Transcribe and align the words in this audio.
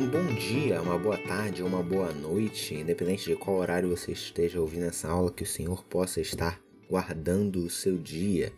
um 0.00 0.08
bom 0.08 0.24
dia, 0.32 0.80
uma 0.80 0.98
boa 0.98 1.18
tarde, 1.18 1.62
uma 1.62 1.82
boa 1.82 2.10
noite, 2.10 2.74
independente 2.74 3.26
de 3.26 3.36
qual 3.36 3.58
horário 3.58 3.90
você 3.90 4.12
esteja 4.12 4.58
ouvindo 4.58 4.86
essa 4.86 5.06
aula, 5.06 5.30
que 5.30 5.42
o 5.42 5.46
Senhor 5.46 5.84
possa 5.84 6.22
estar 6.22 6.58
guardando 6.88 7.62
o 7.62 7.68
seu 7.68 7.98
dia. 7.98 8.50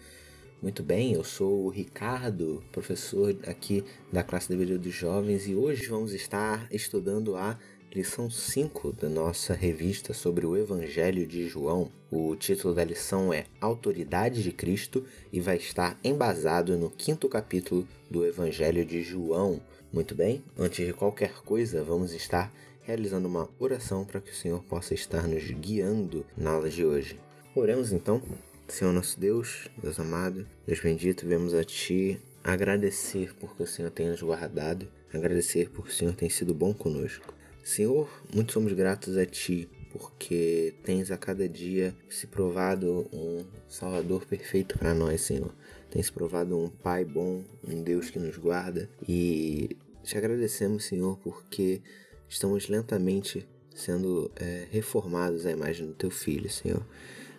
Muito 0.62 0.84
bem, 0.84 1.14
eu 1.14 1.24
sou 1.24 1.64
o 1.64 1.68
Ricardo, 1.68 2.62
professor 2.70 3.36
aqui 3.44 3.82
da 4.12 4.22
classe 4.22 4.46
de 4.46 4.56
vídeo 4.56 4.78
dos 4.78 4.94
jovens, 4.94 5.48
e 5.48 5.54
hoje 5.56 5.88
vamos 5.88 6.14
estar 6.14 6.68
estudando 6.70 7.34
a 7.34 7.58
lição 7.94 8.30
5 8.30 8.94
da 8.94 9.06
nossa 9.06 9.52
revista 9.52 10.14
sobre 10.14 10.46
o 10.46 10.56
Evangelho 10.56 11.26
de 11.26 11.46
João. 11.46 11.90
O 12.10 12.34
título 12.34 12.74
da 12.74 12.82
lição 12.82 13.34
é 13.34 13.44
Autoridade 13.60 14.42
de 14.42 14.50
Cristo 14.50 15.04
e 15.30 15.40
vai 15.40 15.58
estar 15.58 15.98
embasado 16.02 16.78
no 16.78 16.88
quinto 16.88 17.28
capítulo 17.28 17.86
do 18.10 18.24
Evangelho 18.24 18.82
de 18.82 19.02
João. 19.02 19.60
Muito 19.92 20.14
bem, 20.14 20.42
antes 20.58 20.86
de 20.86 20.94
qualquer 20.94 21.34
coisa, 21.42 21.84
vamos 21.84 22.14
estar 22.14 22.50
realizando 22.80 23.28
uma 23.28 23.50
oração 23.58 24.06
para 24.06 24.22
que 24.22 24.30
o 24.30 24.34
Senhor 24.34 24.64
possa 24.64 24.94
estar 24.94 25.28
nos 25.28 25.44
guiando 25.50 26.24
na 26.34 26.52
aula 26.52 26.70
de 26.70 26.86
hoje. 26.86 27.20
Oremos 27.54 27.92
então. 27.92 28.22
Senhor 28.68 28.92
nosso 28.94 29.20
Deus, 29.20 29.68
Deus 29.76 30.00
amado, 30.00 30.46
Deus 30.66 30.80
bendito, 30.80 31.26
vemos 31.26 31.52
a 31.52 31.62
Ti 31.62 32.18
agradecer 32.42 33.34
porque 33.38 33.62
o 33.62 33.66
Senhor 33.66 33.90
tem 33.90 34.08
nos 34.08 34.22
guardado, 34.22 34.88
agradecer 35.12 35.68
porque 35.68 35.90
o 35.90 35.94
Senhor 35.94 36.14
tem 36.14 36.30
sido 36.30 36.54
bom 36.54 36.72
conosco. 36.72 37.41
Senhor, 37.62 38.10
muito 38.32 38.52
somos 38.52 38.72
gratos 38.72 39.16
a 39.16 39.24
Ti 39.24 39.68
porque 39.92 40.74
tens 40.82 41.10
a 41.10 41.18
cada 41.18 41.46
dia 41.46 41.94
se 42.08 42.26
provado 42.26 43.06
um 43.12 43.44
Salvador 43.68 44.24
perfeito 44.24 44.78
para 44.78 44.94
nós, 44.94 45.20
Senhor. 45.20 45.54
Tens 45.90 46.08
provado 46.08 46.58
um 46.58 46.70
Pai 46.70 47.04
bom, 47.04 47.44
um 47.62 47.82
Deus 47.82 48.08
que 48.08 48.18
nos 48.18 48.38
guarda 48.38 48.88
e 49.06 49.76
te 50.02 50.16
agradecemos, 50.16 50.86
Senhor, 50.86 51.18
porque 51.18 51.82
estamos 52.28 52.68
lentamente 52.68 53.46
sendo 53.74 54.30
é, 54.36 54.66
reformados 54.70 55.44
à 55.44 55.50
imagem 55.50 55.86
do 55.86 55.94
Teu 55.94 56.10
Filho, 56.10 56.50
Senhor. 56.50 56.84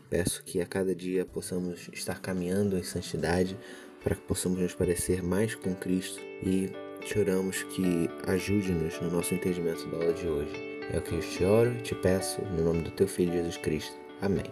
Peço 0.09 0.43
que 0.43 0.61
a 0.61 0.65
cada 0.65 0.93
dia 0.93 1.25
possamos 1.25 1.89
estar 1.91 2.21
caminhando 2.21 2.77
em 2.77 2.83
santidade 2.83 3.57
para 4.03 4.15
que 4.15 4.21
possamos 4.21 4.59
nos 4.59 4.75
parecer 4.75 5.23
mais 5.23 5.55
com 5.55 5.73
Cristo 5.73 6.21
e 6.43 6.71
te 7.03 7.19
oramos 7.19 7.63
que 7.63 8.09
ajude-nos 8.27 8.99
no 9.01 9.11
nosso 9.11 9.33
entendimento 9.35 9.85
da 9.89 9.97
aula 9.97 10.13
de 10.13 10.27
hoje. 10.27 10.79
É 10.91 10.97
o 10.97 11.01
que 11.01 11.13
eu 11.13 11.19
te 11.19 11.43
oro 11.43 11.71
e 11.73 11.81
te 11.81 11.95
peço 11.95 12.41
no 12.41 12.63
nome 12.63 12.83
do 12.83 12.91
teu 12.91 13.07
Filho 13.07 13.33
Jesus 13.33 13.57
Cristo. 13.57 13.95
Amém. 14.21 14.45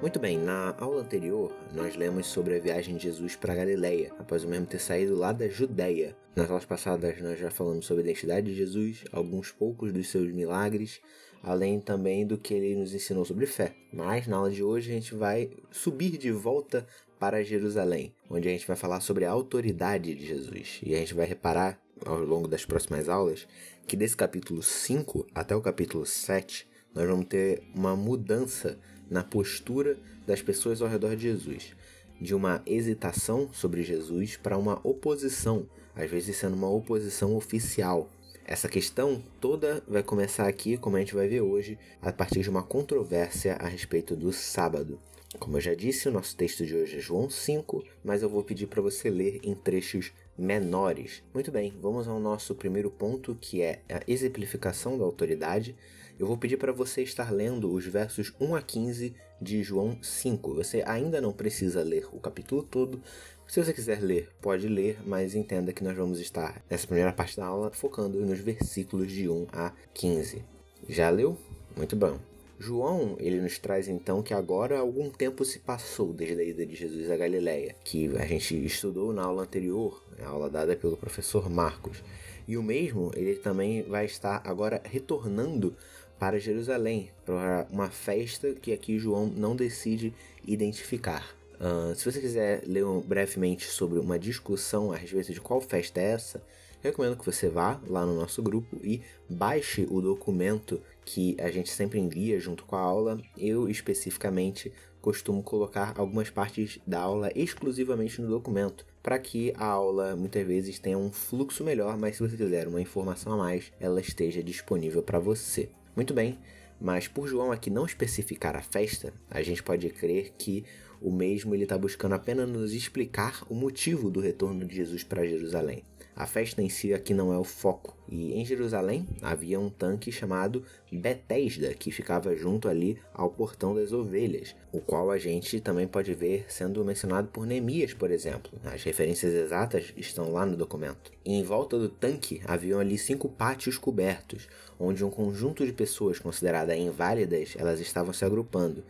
Muito 0.00 0.20
bem, 0.20 0.38
na 0.38 0.76
aula 0.78 1.00
anterior 1.00 1.50
nós 1.72 1.96
lemos 1.96 2.26
sobre 2.26 2.56
a 2.56 2.60
viagem 2.60 2.96
de 2.96 3.04
Jesus 3.04 3.34
para 3.34 3.54
Galileia, 3.54 4.12
após 4.18 4.44
o 4.44 4.48
mesmo 4.48 4.66
ter 4.66 4.78
saído 4.78 5.16
lá 5.16 5.32
da 5.32 5.48
Judéia. 5.48 6.14
Nas 6.36 6.48
aulas 6.50 6.64
passadas 6.64 7.20
nós 7.20 7.38
já 7.38 7.50
falamos 7.50 7.86
sobre 7.86 8.02
a 8.02 8.06
identidade 8.06 8.46
de 8.46 8.54
Jesus, 8.54 9.04
alguns 9.10 9.50
poucos 9.50 9.92
dos 9.92 10.08
seus 10.08 10.30
milagres, 10.30 11.00
além 11.44 11.78
também 11.78 12.26
do 12.26 12.38
que 12.38 12.54
ele 12.54 12.74
nos 12.74 12.94
ensinou 12.94 13.24
sobre 13.24 13.46
fé. 13.46 13.74
Mas 13.92 14.26
na 14.26 14.36
aula 14.36 14.50
de 14.50 14.62
hoje 14.62 14.90
a 14.90 14.94
gente 14.94 15.14
vai 15.14 15.50
subir 15.70 16.16
de 16.16 16.32
volta 16.32 16.86
para 17.18 17.44
Jerusalém, 17.44 18.12
onde 18.28 18.48
a 18.48 18.50
gente 18.50 18.66
vai 18.66 18.76
falar 18.76 19.00
sobre 19.00 19.24
a 19.24 19.30
autoridade 19.30 20.14
de 20.14 20.26
Jesus. 20.26 20.80
E 20.82 20.94
a 20.94 20.98
gente 20.98 21.14
vai 21.14 21.26
reparar 21.26 21.78
ao 22.04 22.18
longo 22.18 22.48
das 22.48 22.64
próximas 22.64 23.08
aulas 23.08 23.46
que 23.86 23.96
desse 23.96 24.16
capítulo 24.16 24.62
5 24.62 25.26
até 25.34 25.54
o 25.54 25.60
capítulo 25.60 26.04
7 26.04 26.66
nós 26.94 27.06
vamos 27.06 27.26
ter 27.26 27.62
uma 27.74 27.94
mudança 27.94 28.78
na 29.10 29.22
postura 29.22 29.96
das 30.26 30.40
pessoas 30.40 30.80
ao 30.80 30.88
redor 30.88 31.14
de 31.16 31.22
Jesus, 31.22 31.74
de 32.20 32.34
uma 32.34 32.62
hesitação 32.64 33.50
sobre 33.52 33.82
Jesus 33.82 34.36
para 34.36 34.56
uma 34.56 34.80
oposição, 34.82 35.68
às 35.94 36.10
vezes 36.10 36.36
sendo 36.36 36.54
uma 36.54 36.70
oposição 36.70 37.36
oficial. 37.36 38.08
Essa 38.46 38.68
questão 38.68 39.22
toda 39.40 39.82
vai 39.88 40.02
começar 40.02 40.46
aqui, 40.46 40.76
como 40.76 40.96
a 40.96 40.98
gente 40.98 41.14
vai 41.14 41.26
ver 41.26 41.40
hoje, 41.40 41.78
a 42.02 42.12
partir 42.12 42.40
de 42.42 42.50
uma 42.50 42.62
controvérsia 42.62 43.54
a 43.54 43.66
respeito 43.66 44.14
do 44.14 44.34
sábado. 44.34 45.00
Como 45.38 45.56
eu 45.56 45.62
já 45.62 45.74
disse, 45.74 46.10
o 46.10 46.12
nosso 46.12 46.36
texto 46.36 46.64
de 46.66 46.76
hoje 46.76 46.98
é 46.98 47.00
João 47.00 47.30
5, 47.30 47.82
mas 48.04 48.22
eu 48.22 48.28
vou 48.28 48.44
pedir 48.44 48.66
para 48.66 48.82
você 48.82 49.08
ler 49.08 49.40
em 49.42 49.54
trechos 49.54 50.12
menores. 50.36 51.22
Muito 51.32 51.50
bem, 51.50 51.74
vamos 51.80 52.06
ao 52.06 52.20
nosso 52.20 52.54
primeiro 52.54 52.90
ponto, 52.90 53.34
que 53.40 53.62
é 53.62 53.80
a 53.88 54.02
exemplificação 54.06 54.98
da 54.98 55.04
autoridade. 55.04 55.74
Eu 56.18 56.26
vou 56.26 56.36
pedir 56.36 56.58
para 56.58 56.70
você 56.70 57.02
estar 57.02 57.32
lendo 57.32 57.72
os 57.72 57.86
versos 57.86 58.32
1 58.38 58.54
a 58.54 58.62
15 58.62 59.14
de 59.40 59.62
João 59.62 59.98
5. 60.02 60.54
Você 60.54 60.84
ainda 60.86 61.20
não 61.20 61.32
precisa 61.32 61.82
ler 61.82 62.06
o 62.12 62.20
capítulo 62.20 62.62
todo. 62.62 63.02
Se 63.46 63.62
você 63.62 63.72
quiser 63.72 64.00
ler, 64.00 64.28
pode 64.40 64.66
ler, 64.66 64.98
mas 65.06 65.34
entenda 65.34 65.72
que 65.72 65.84
nós 65.84 65.96
vamos 65.96 66.18
estar 66.18 66.62
nessa 66.68 66.86
primeira 66.86 67.12
parte 67.12 67.36
da 67.36 67.46
aula 67.46 67.70
focando 67.70 68.20
nos 68.24 68.40
versículos 68.40 69.12
de 69.12 69.28
1 69.28 69.46
a 69.52 69.72
15. 69.92 70.42
Já 70.88 71.10
leu? 71.10 71.36
Muito 71.76 71.94
bom. 71.94 72.18
João, 72.58 73.16
ele 73.18 73.40
nos 73.40 73.58
traz 73.58 73.88
então 73.88 74.22
que 74.22 74.32
agora 74.32 74.78
algum 74.78 75.10
tempo 75.10 75.44
se 75.44 75.58
passou 75.58 76.12
desde 76.12 76.40
a 76.40 76.44
ida 76.44 76.64
de 76.64 76.74
Jesus 76.74 77.10
a 77.10 77.16
Galiléia, 77.16 77.74
que 77.84 78.08
a 78.16 78.26
gente 78.26 78.64
estudou 78.64 79.12
na 79.12 79.22
aula 79.24 79.42
anterior, 79.42 80.02
a 80.20 80.28
aula 80.28 80.48
dada 80.48 80.74
pelo 80.74 80.96
professor 80.96 81.50
Marcos. 81.50 82.02
E 82.46 82.56
o 82.56 82.62
mesmo, 82.62 83.10
ele 83.14 83.34
também 83.34 83.82
vai 83.82 84.04
estar 84.04 84.40
agora 84.44 84.80
retornando 84.84 85.76
para 86.18 86.38
Jerusalém, 86.38 87.10
para 87.24 87.66
uma 87.70 87.90
festa 87.90 88.54
que 88.54 88.72
aqui 88.72 88.98
João 88.98 89.26
não 89.26 89.56
decide 89.56 90.14
identificar. 90.46 91.36
Uh, 91.60 91.94
se 91.94 92.04
você 92.04 92.20
quiser 92.20 92.62
ler 92.66 92.84
brevemente 93.06 93.66
sobre 93.66 93.98
uma 93.98 94.18
discussão 94.18 94.92
a 94.92 94.96
respeito 94.96 95.32
de 95.32 95.40
qual 95.40 95.60
festa 95.60 96.00
é 96.00 96.12
essa, 96.12 96.42
recomendo 96.82 97.16
que 97.16 97.24
você 97.24 97.48
vá 97.48 97.80
lá 97.86 98.04
no 98.04 98.14
nosso 98.14 98.42
grupo 98.42 98.78
e 98.82 99.02
baixe 99.28 99.86
o 99.90 100.00
documento 100.00 100.80
que 101.04 101.36
a 101.40 101.50
gente 101.50 101.70
sempre 101.70 101.98
envia 101.98 102.38
junto 102.38 102.64
com 102.64 102.76
a 102.76 102.80
aula. 102.80 103.18
Eu 103.38 103.68
especificamente 103.68 104.72
costumo 105.00 105.42
colocar 105.42 105.92
algumas 105.98 106.30
partes 106.30 106.78
da 106.86 106.98
aula 106.98 107.30
exclusivamente 107.34 108.22
no 108.22 108.28
documento, 108.28 108.86
para 109.02 109.18
que 109.18 109.52
a 109.56 109.66
aula 109.66 110.16
muitas 110.16 110.46
vezes 110.46 110.78
tenha 110.78 110.96
um 110.96 111.12
fluxo 111.12 111.62
melhor, 111.62 111.98
mas 111.98 112.16
se 112.16 112.22
você 112.22 112.36
quiser 112.38 112.66
uma 112.66 112.80
informação 112.80 113.34
a 113.34 113.36
mais, 113.36 113.70
ela 113.78 114.00
esteja 114.00 114.42
disponível 114.42 115.02
para 115.02 115.18
você. 115.18 115.68
Muito 115.94 116.14
bem, 116.14 116.38
mas 116.80 117.06
por 117.06 117.28
João 117.28 117.52
aqui 117.52 117.68
não 117.68 117.84
especificar 117.84 118.56
a 118.56 118.62
festa, 118.62 119.12
a 119.30 119.42
gente 119.42 119.62
pode 119.62 119.88
crer 119.90 120.32
que 120.38 120.64
o 121.00 121.12
mesmo 121.12 121.54
ele 121.54 121.64
está 121.64 121.76
buscando 121.76 122.14
apenas 122.14 122.48
nos 122.48 122.72
explicar 122.72 123.44
o 123.48 123.54
motivo 123.54 124.10
do 124.10 124.20
retorno 124.20 124.64
de 124.64 124.76
Jesus 124.76 125.02
para 125.02 125.26
Jerusalém. 125.26 125.82
A 126.16 126.26
festa 126.26 126.62
em 126.62 126.68
si 126.68 126.94
aqui 126.94 127.12
não 127.12 127.32
é 127.32 127.38
o 127.38 127.42
foco. 127.42 127.96
E 128.08 128.34
em 128.34 128.44
Jerusalém 128.44 129.04
havia 129.20 129.58
um 129.58 129.68
tanque 129.68 130.12
chamado 130.12 130.62
Betesda, 130.92 131.74
que 131.74 131.90
ficava 131.90 132.36
junto 132.36 132.68
ali 132.68 132.96
ao 133.12 133.30
portão 133.30 133.74
das 133.74 133.92
ovelhas, 133.92 134.54
o 134.70 134.80
qual 134.80 135.10
a 135.10 135.18
gente 135.18 135.60
também 135.60 135.88
pode 135.88 136.14
ver 136.14 136.44
sendo 136.48 136.84
mencionado 136.84 137.26
por 137.28 137.44
Neemias, 137.44 137.92
por 137.92 138.12
exemplo. 138.12 138.52
As 138.62 138.84
referências 138.84 139.34
exatas 139.34 139.92
estão 139.96 140.30
lá 140.32 140.46
no 140.46 140.56
documento. 140.56 141.10
E 141.24 141.32
em 141.34 141.42
volta 141.42 141.76
do 141.76 141.88
tanque 141.88 142.40
haviam 142.44 142.78
ali 142.78 142.96
cinco 142.96 143.28
pátios 143.28 143.76
cobertos, 143.76 144.46
onde 144.78 145.04
um 145.04 145.10
conjunto 145.10 145.66
de 145.66 145.72
pessoas 145.72 146.20
consideradas 146.20 146.78
inválidas 146.78 147.56
elas 147.58 147.80
estavam 147.80 148.12
se 148.12 148.24
agrupando. 148.24 148.84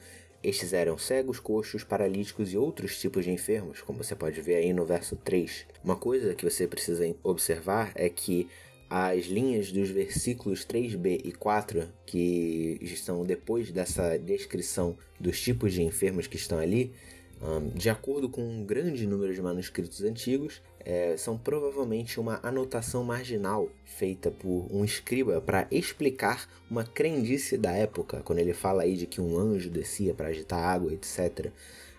Estes 0.45 0.75
eram 0.75 0.99
cegos, 0.99 1.41
coxos, 1.41 1.83
paralíticos 1.83 2.53
e 2.53 2.59
outros 2.59 3.01
tipos 3.01 3.25
de 3.25 3.31
enfermos, 3.31 3.81
como 3.81 4.05
você 4.05 4.15
pode 4.15 4.39
ver 4.43 4.57
aí 4.57 4.75
no 4.75 4.85
verso 4.85 5.17
3. 5.17 5.65
Uma 5.83 5.97
coisa 5.97 6.35
que 6.35 6.45
você 6.45 6.69
precisa 6.69 7.17
observar 7.23 7.93
é 7.95 8.11
que 8.11 8.47
as 8.91 9.25
linhas 9.25 9.73
dos 9.73 9.89
versículos 9.89 10.67
3b 10.67 11.23
e 11.25 11.33
4, 11.33 11.89
que 12.05 12.79
estão 12.83 13.25
depois 13.25 13.73
dessa 13.73 14.19
descrição 14.19 14.99
dos 15.19 15.41
tipos 15.41 15.73
de 15.73 15.83
enfermos 15.83 16.27
que 16.27 16.37
estão 16.37 16.59
ali, 16.59 16.93
de 17.75 17.91
acordo 17.91 18.29
com 18.29 18.43
um 18.43 18.65
grande 18.65 19.07
número 19.07 19.35
de 19.35 19.43
manuscritos 19.43 20.03
antigos, 20.03 20.63
é, 20.81 21.17
são 21.17 21.37
provavelmente 21.37 22.19
uma 22.19 22.41
anotação 22.43 23.05
marginal 23.05 23.69
feita 23.85 24.31
por 24.31 24.67
um 24.71 24.85
escriba 24.85 25.41
para 25.41 25.67
explicar 25.71 26.49
uma 26.71 26.85
crendice 26.85 27.57
da 27.59 27.73
época, 27.73 28.23
quando 28.25 28.39
ele 28.39 28.55
fala 28.55 28.83
aí 28.83 28.97
de 28.97 29.07
que 29.07 29.21
um 29.21 29.39
anjo 29.39 29.71
descia 29.71 30.15
para 30.15 30.29
agitar 30.29 30.59
água, 30.59 30.93
etc. 30.93 31.51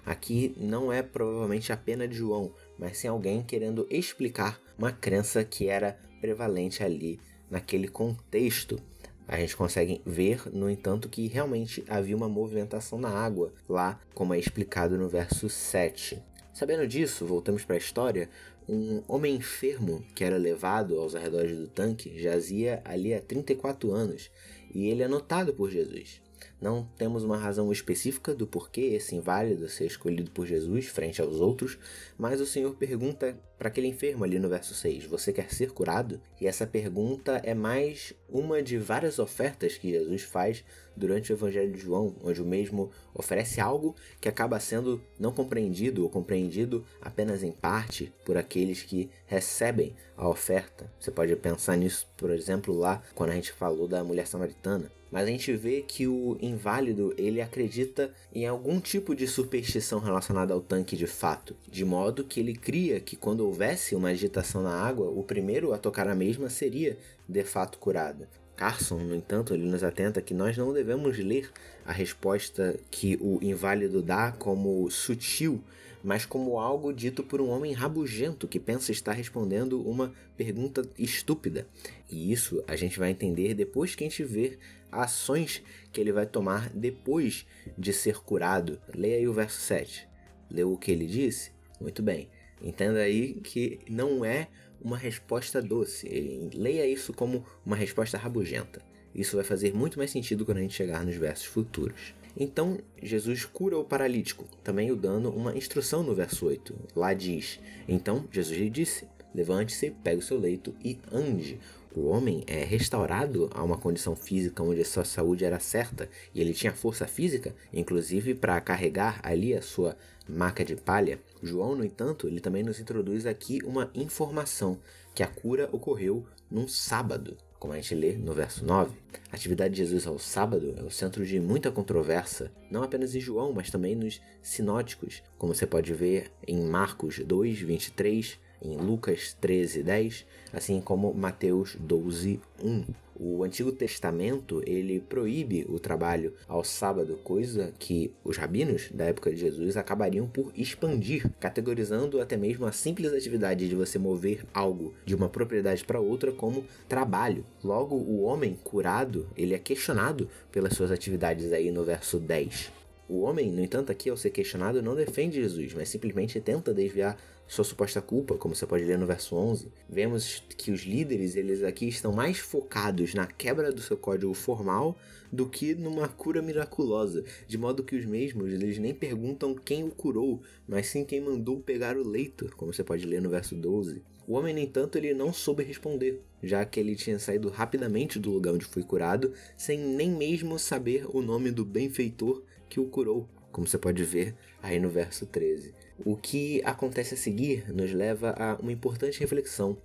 Aqui 0.05 0.55
não 0.57 0.91
é 0.91 1.01
provavelmente 1.01 1.71
a 1.71 1.77
pena 1.77 2.07
de 2.07 2.15
João, 2.15 2.53
mas 2.77 2.97
sim 2.97 3.07
alguém 3.07 3.41
querendo 3.41 3.87
explicar 3.89 4.59
uma 4.77 4.91
crença 4.91 5.43
que 5.43 5.67
era 5.67 5.97
prevalente 6.21 6.83
ali 6.83 7.19
naquele 7.49 7.87
contexto. 7.87 8.79
A 9.27 9.37
gente 9.37 9.57
consegue 9.57 10.01
ver, 10.05 10.43
no 10.53 10.69
entanto, 10.69 11.09
que 11.09 11.27
realmente 11.27 11.83
havia 11.87 12.15
uma 12.15 12.29
movimentação 12.29 12.99
na 12.99 13.09
água 13.09 13.51
lá, 13.67 13.99
como 14.13 14.33
é 14.33 14.39
explicado 14.39 14.97
no 14.97 15.09
verso 15.09 15.49
7. 15.49 16.21
Sabendo 16.53 16.87
disso, 16.87 17.25
voltamos 17.25 17.65
para 17.65 17.75
a 17.75 17.79
história. 17.79 18.29
Um 18.67 19.01
homem 19.07 19.35
enfermo 19.35 20.03
que 20.15 20.23
era 20.23 20.37
levado 20.37 20.99
aos 20.99 21.15
arredores 21.15 21.57
do 21.57 21.67
tanque 21.67 22.19
jazia 22.19 22.81
ali 22.85 23.13
há 23.13 23.21
34 23.21 23.91
anos 23.91 24.31
e 24.73 24.87
ele 24.87 25.03
é 25.03 25.07
notado 25.07 25.53
por 25.53 25.69
Jesus. 25.69 26.21
Não 26.59 26.87
temos 26.97 27.23
uma 27.23 27.37
razão 27.37 27.71
específica 27.71 28.33
do 28.33 28.47
porquê 28.47 28.81
esse 28.81 29.15
inválido 29.15 29.67
ser 29.67 29.85
escolhido 29.85 30.31
por 30.31 30.45
Jesus 30.45 30.85
frente 30.85 31.21
aos 31.21 31.41
outros, 31.41 31.77
mas 32.17 32.39
o 32.39 32.45
Senhor 32.45 32.73
pergunta 32.75 33.37
para 33.57 33.67
aquele 33.67 33.87
enfermo 33.87 34.23
ali 34.23 34.39
no 34.39 34.49
verso 34.49 34.73
6: 34.73 35.05
Você 35.05 35.33
quer 35.33 35.53
ser 35.53 35.71
curado? 35.71 36.19
E 36.39 36.47
essa 36.47 36.65
pergunta 36.65 37.41
é 37.43 37.53
mais 37.53 38.13
uma 38.29 38.63
de 38.63 38.77
várias 38.77 39.19
ofertas 39.19 39.77
que 39.77 39.91
Jesus 39.91 40.23
faz 40.23 40.63
durante 40.95 41.31
o 41.31 41.35
Evangelho 41.35 41.73
de 41.73 41.79
João, 41.79 42.15
onde 42.23 42.41
o 42.41 42.45
mesmo 42.45 42.89
oferece 43.13 43.59
algo 43.59 43.95
que 44.21 44.29
acaba 44.29 44.59
sendo 44.59 45.01
não 45.19 45.33
compreendido 45.33 46.03
ou 46.03 46.09
compreendido 46.09 46.85
apenas 47.01 47.43
em 47.43 47.51
parte 47.51 48.13
por 48.25 48.37
aqueles 48.37 48.81
que 48.81 49.09
recebem 49.25 49.93
a 50.15 50.27
oferta. 50.27 50.89
Você 50.99 51.11
pode 51.11 51.35
pensar 51.35 51.75
nisso, 51.75 52.07
por 52.15 52.31
exemplo, 52.31 52.73
lá 52.73 53.01
quando 53.13 53.31
a 53.31 53.35
gente 53.35 53.51
falou 53.51 53.87
da 53.87 54.03
mulher 54.03 54.25
samaritana. 54.25 54.89
Mas 55.15 55.29
a 55.29 55.31
gente 55.31 55.55
vê 55.55 55.81
que 55.81 56.05
o 56.09 56.37
inválido 56.41 57.13
ele 57.17 57.39
acredita 57.39 58.11
em 58.33 58.45
algum 58.45 58.81
tipo 58.81 59.15
de 59.15 59.25
superstição 59.25 59.97
relacionada 59.97 60.53
ao 60.53 60.59
tanque 60.59 60.97
de 60.97 61.07
fato, 61.07 61.55
de 61.71 61.85
modo 61.85 62.25
que 62.25 62.37
ele 62.37 62.53
cria 62.53 62.99
que 62.99 63.15
quando 63.15 63.45
houvesse 63.45 63.95
uma 63.95 64.09
agitação 64.09 64.61
na 64.61 64.73
água, 64.73 65.07
o 65.07 65.23
primeiro 65.23 65.71
a 65.71 65.77
tocar 65.77 66.05
a 66.09 66.13
mesma 66.13 66.49
seria 66.49 66.97
de 67.29 67.45
fato 67.45 67.77
curado. 67.77 68.27
Carson, 68.57 68.97
no 68.97 69.15
entanto, 69.15 69.53
ele 69.53 69.65
nos 69.65 69.85
atenta 69.85 70.21
que 70.21 70.33
nós 70.33 70.57
não 70.57 70.73
devemos 70.73 71.17
ler 71.17 71.49
a 71.85 71.93
resposta 71.93 72.77
que 72.91 73.17
o 73.21 73.39
inválido 73.41 74.01
dá 74.01 74.33
como 74.33 74.91
sutil, 74.91 75.63
mas 76.05 76.23
como 76.23 76.59
algo 76.59 76.93
dito 76.93 77.23
por 77.23 77.41
um 77.41 77.49
homem 77.49 77.73
rabugento 77.73 78.47
que 78.47 78.59
pensa 78.59 78.91
estar 78.91 79.13
respondendo 79.13 79.81
uma 79.81 80.13
pergunta 80.37 80.87
estúpida. 80.99 81.67
E 82.07 82.31
isso 82.31 82.63
a 82.67 82.75
gente 82.75 82.99
vai 82.99 83.09
entender 83.09 83.55
depois 83.55 83.95
que 83.95 84.03
a 84.03 84.07
gente 84.07 84.23
ver 84.23 84.59
ações 84.91 85.63
que 85.91 85.99
ele 85.99 86.11
vai 86.11 86.27
tomar 86.27 86.69
depois 86.69 87.47
de 87.75 87.91
ser 87.91 88.19
curado. 88.19 88.79
Leia 88.93 89.17
aí 89.17 89.27
o 89.27 89.33
verso 89.33 89.59
7. 89.59 90.07
Leu 90.51 90.71
o 90.71 90.77
que 90.77 90.91
ele 90.91 91.07
disse? 91.07 91.51
Muito 91.81 92.03
bem. 92.03 92.29
Entenda 92.61 92.99
aí 92.99 93.33
que 93.41 93.79
não 93.89 94.23
é 94.23 94.47
uma 94.79 94.97
resposta 94.97 95.59
doce. 95.59 96.07
Leia 96.53 96.85
isso 96.85 97.13
como 97.13 97.43
uma 97.65 97.75
resposta 97.75 98.15
rabugenta. 98.15 98.79
Isso 99.13 99.37
vai 99.37 99.43
fazer 99.43 99.73
muito 99.73 99.97
mais 99.97 100.11
sentido 100.11 100.45
quando 100.45 100.59
a 100.59 100.61
gente 100.61 100.75
chegar 100.75 101.03
nos 101.03 101.15
versos 101.15 101.47
futuros. 101.47 102.13
Então, 102.37 102.77
Jesus 103.01 103.45
cura 103.45 103.77
o 103.77 103.83
paralítico, 103.83 104.45
também 104.63 104.91
o 104.91 104.95
dando 104.95 105.29
uma 105.29 105.55
instrução 105.55 106.03
no 106.03 106.13
verso 106.13 106.45
8. 106.45 106.75
Lá 106.95 107.13
diz: 107.13 107.59
Então 107.87 108.25
Jesus 108.31 108.57
lhe 108.57 108.69
disse: 108.69 109.07
Levante-se, 109.33 109.91
pegue 110.03 110.19
o 110.19 110.23
seu 110.23 110.37
leito 110.37 110.75
e 110.83 110.99
ande. 111.11 111.59
O 111.95 112.07
homem 112.07 112.43
é 112.45 112.61
restaurado 112.65 113.49
a 113.53 113.63
uma 113.63 113.77
condição 113.77 114.17
física 114.17 114.61
onde 114.61 114.81
a 114.81 114.85
sua 114.85 115.05
saúde 115.05 115.45
era 115.45 115.61
certa 115.61 116.09
e 116.33 116.41
ele 116.41 116.53
tinha 116.53 116.73
força 116.73 117.07
física, 117.07 117.55
inclusive 117.71 118.35
para 118.35 118.59
carregar 118.59 119.21
ali 119.23 119.53
a 119.53 119.61
sua 119.61 119.95
maca 120.27 120.65
de 120.65 120.75
palha. 120.75 121.19
João, 121.41 121.73
no 121.73 121.85
entanto, 121.85 122.27
ele 122.27 122.41
também 122.41 122.63
nos 122.63 122.81
introduz 122.81 123.25
aqui 123.25 123.61
uma 123.63 123.89
informação 123.95 124.77
que 125.13 125.23
a 125.23 125.27
cura 125.27 125.69
ocorreu 125.71 126.25
num 126.51 126.67
sábado, 126.67 127.37
como 127.65 127.73
a 127.73 127.77
gente 127.77 127.95
lê 127.95 128.13
no 128.13 128.31
verso 128.31 128.63
9. 128.63 128.95
A 129.31 129.35
atividade 129.35 129.73
de 129.73 129.79
Jesus 129.79 130.05
ao 130.05 130.19
sábado 130.19 130.75
é 130.77 130.83
o 130.83 130.91
centro 130.91 131.25
de 131.25 131.39
muita 131.39 131.71
controvérsia, 131.71 132.51
não 132.69 132.83
apenas 132.83 133.15
em 133.15 133.19
João, 133.19 133.51
mas 133.51 133.71
também 133.71 133.95
nos 133.95 134.21
sinóticos, 134.39 135.23
como 135.35 135.51
você 135.51 135.65
pode 135.65 135.91
ver 135.91 136.31
em 136.47 136.61
Marcos 136.61 137.17
2, 137.17 137.59
23, 137.61 138.39
em 138.61 138.77
Lucas 138.77 139.35
13, 139.39 139.83
10, 139.83 140.25
assim 140.53 140.81
como 140.81 141.13
Mateus 141.13 141.75
12, 141.79 142.39
1. 142.63 142.83
O 143.17 143.45
Antigo 143.45 143.71
Testamento 143.71 144.61
ele 144.67 144.99
proíbe 144.99 145.65
o 145.69 145.79
trabalho 145.79 146.33
ao 146.49 146.65
sábado, 146.65 147.17
coisa 147.23 147.73
que 147.79 148.11
os 148.25 148.35
rabinos 148.35 148.89
da 148.91 149.05
época 149.05 149.31
de 149.31 149.37
Jesus 149.37 149.77
acabariam 149.77 150.27
por 150.27 150.51
expandir, 150.53 151.31
categorizando 151.39 152.19
até 152.19 152.35
mesmo 152.35 152.65
a 152.65 152.73
simples 152.73 153.13
atividade 153.13 153.69
de 153.69 153.75
você 153.75 153.97
mover 153.97 154.45
algo 154.53 154.93
de 155.05 155.15
uma 155.15 155.29
propriedade 155.29 155.85
para 155.85 156.01
outra 156.01 156.33
como 156.33 156.65
trabalho. 156.89 157.45
Logo, 157.63 157.95
o 157.95 158.23
homem 158.23 158.59
curado 158.65 159.29
ele 159.37 159.53
é 159.53 159.59
questionado 159.59 160.29
pelas 160.51 160.73
suas 160.73 160.91
atividades 160.91 161.53
aí 161.53 161.71
no 161.71 161.85
verso 161.85 162.19
10. 162.19 162.71
O 163.07 163.21
homem, 163.21 163.51
no 163.51 163.63
entanto, 163.63 163.91
aqui 163.91 164.09
ao 164.09 164.17
ser 164.17 164.31
questionado, 164.31 164.81
não 164.81 164.95
defende 164.95 165.35
Jesus, 165.39 165.73
mas 165.73 165.89
simplesmente 165.89 166.41
tenta 166.41 166.73
desviar 166.73 167.15
sua 167.47 167.63
suposta 167.63 168.01
culpa, 168.01 168.35
como 168.37 168.55
você 168.55 168.65
pode 168.65 168.83
ler 168.83 168.97
no 168.97 169.05
verso 169.05 169.35
11, 169.35 169.71
vemos 169.87 170.43
que 170.57 170.71
os 170.71 170.81
líderes, 170.81 171.35
eles 171.35 171.61
aqui 171.61 171.87
estão 171.87 172.11
mais 172.11 172.39
focados 172.39 173.13
na 173.13 173.27
quebra 173.27 173.71
do 173.71 173.81
seu 173.81 173.95
código 173.95 174.33
formal 174.33 174.97
do 175.31 175.47
que 175.47 175.75
numa 175.75 176.07
cura 176.07 176.41
miraculosa, 176.41 177.23
de 177.47 177.57
modo 177.57 177.83
que 177.83 177.95
os 177.95 178.05
mesmos, 178.05 178.51
eles 178.51 178.79
nem 178.79 178.93
perguntam 178.93 179.53
quem 179.53 179.83
o 179.83 179.91
curou, 179.91 180.41
mas 180.67 180.87
sim 180.87 181.03
quem 181.03 181.21
mandou 181.21 181.59
pegar 181.59 181.97
o 181.97 182.07
leito, 182.07 182.49
como 182.55 182.73
você 182.73 182.83
pode 182.83 183.05
ler 183.05 183.21
no 183.21 183.29
verso 183.29 183.55
12. 183.55 184.01
O 184.27 184.33
homem, 184.33 184.53
no 184.53 184.59
entanto, 184.59 184.97
ele 184.97 185.13
não 185.13 185.31
soube 185.31 185.63
responder, 185.63 186.19
já 186.41 186.65
que 186.65 186.79
ele 186.79 186.95
tinha 186.95 187.19
saído 187.19 187.49
rapidamente 187.49 188.17
do 188.17 188.31
lugar 188.31 188.55
onde 188.55 188.65
foi 188.65 188.81
curado, 188.81 189.31
sem 189.55 189.77
nem 189.77 190.09
mesmo 190.09 190.57
saber 190.57 191.05
o 191.15 191.21
nome 191.21 191.51
do 191.51 191.63
benfeitor 191.63 192.41
que 192.67 192.79
o 192.79 192.85
curou, 192.85 193.29
como 193.55 193.65
você 193.65 193.77
pode 193.77 194.03
ver 194.03 194.35
aí 194.61 194.81
no 194.81 194.89
verso 194.89 195.25
13. 195.25 195.73
O 196.03 196.17
que 196.17 196.61
acontece 196.65 197.13
a 197.13 197.17
seguir 197.17 197.73
nos 197.73 197.89
leva 197.93 198.35
a 198.37 198.55
uma 198.55 198.73
importante 198.73 199.17
reflexão. 199.21 199.77